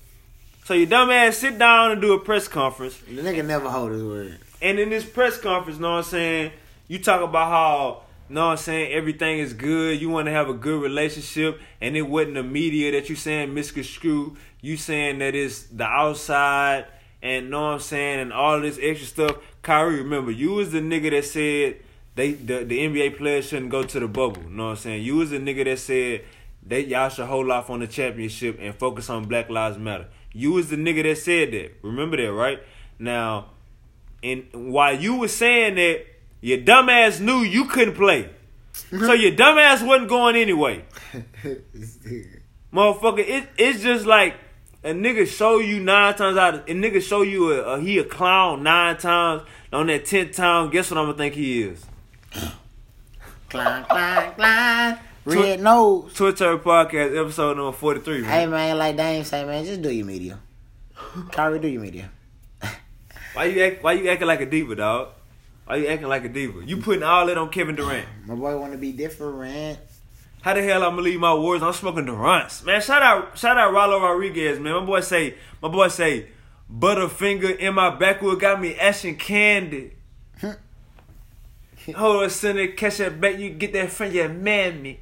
[0.64, 2.98] So your dumb ass sit down and do a press conference.
[2.98, 4.38] The nigga never hold his word.
[4.62, 6.52] And in this press conference, know what I'm saying,
[6.88, 10.00] you talk about how, know what I'm saying, everything is good.
[10.00, 11.60] You want to have a good relationship.
[11.80, 14.36] And it wasn't the media that you saying misconstrued.
[14.60, 16.86] You saying that it's the outside
[17.22, 19.36] and know what I'm saying and all this extra stuff.
[19.62, 21.76] Kyrie, remember, you was the nigga that said
[22.14, 24.42] they the, the NBA players shouldn't go to the bubble.
[24.48, 25.02] Know what I'm saying?
[25.02, 26.24] You was the nigga that said
[26.66, 30.06] they y'all should hold off on the championship and focus on Black Lives Matter.
[30.32, 31.72] You was the nigga that said that.
[31.82, 32.60] Remember that, right?
[32.98, 33.46] Now,
[34.22, 36.04] and while you was saying that,
[36.40, 38.28] your dumbass knew you couldn't play.
[38.72, 40.84] so your dumbass wasn't going anyway.
[42.72, 44.34] Motherfucker, it, it's just like
[44.84, 47.98] a nigga show you nine times out of a nigga show you a, a he
[47.98, 49.42] a clown nine times.
[49.72, 51.84] On that tenth time, guess what I'm gonna think he is?
[53.48, 54.98] Climb, climb, climb.
[55.24, 56.12] Red nose.
[56.14, 58.24] Twitter podcast episode number forty three.
[58.24, 60.38] Hey man, like Dame say, man, just do your media.
[61.30, 62.10] Kyrie, do your media.
[63.40, 65.08] Why you act, why you acting like a diva, dog?
[65.64, 66.62] Why you acting like a diva?
[66.62, 68.06] You putting all that on Kevin Durant.
[68.26, 69.78] My boy want to be different.
[70.42, 71.62] How the hell I'm gonna leave my words?
[71.62, 72.62] I'm smoking Durant's.
[72.62, 74.74] Man, shout out shout out Rollo Rodriguez, man.
[74.74, 76.28] My boy say my boy say
[76.70, 79.94] Butterfinger in my backwood got me ashing candy.
[81.96, 85.00] Hold on, son, catch that back, you get that friend, yeah, man me.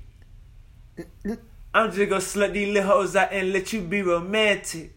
[1.74, 4.95] I'm just gonna slut these little hoes out and let you be romantic.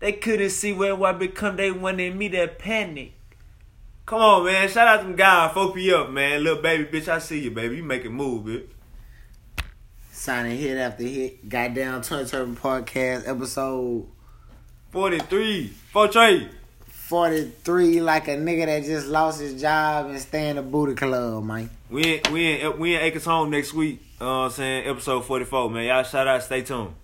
[0.00, 3.14] They couldn't see where I become, they wanted me to panic.
[4.06, 4.68] Come on, man.
[4.68, 6.42] Shout out to them guys, 4P up, man.
[6.42, 7.76] Little baby bitch, I see you, baby.
[7.76, 8.66] You make it move, bitch.
[10.12, 11.48] Signing hit after hit.
[11.48, 14.08] Goddamn Twenty Turban Podcast episode
[14.90, 15.66] 43.
[15.92, 16.48] Four trade.
[16.86, 21.44] 43 like a nigga that just lost his job and stay in the booty club,
[21.44, 21.70] man.
[21.88, 24.02] We in, we in, we in Acres Home next week.
[24.20, 25.84] Uh, what I'm saying episode 44, man.
[25.84, 26.42] Y'all shout out.
[26.42, 26.94] Stay tuned.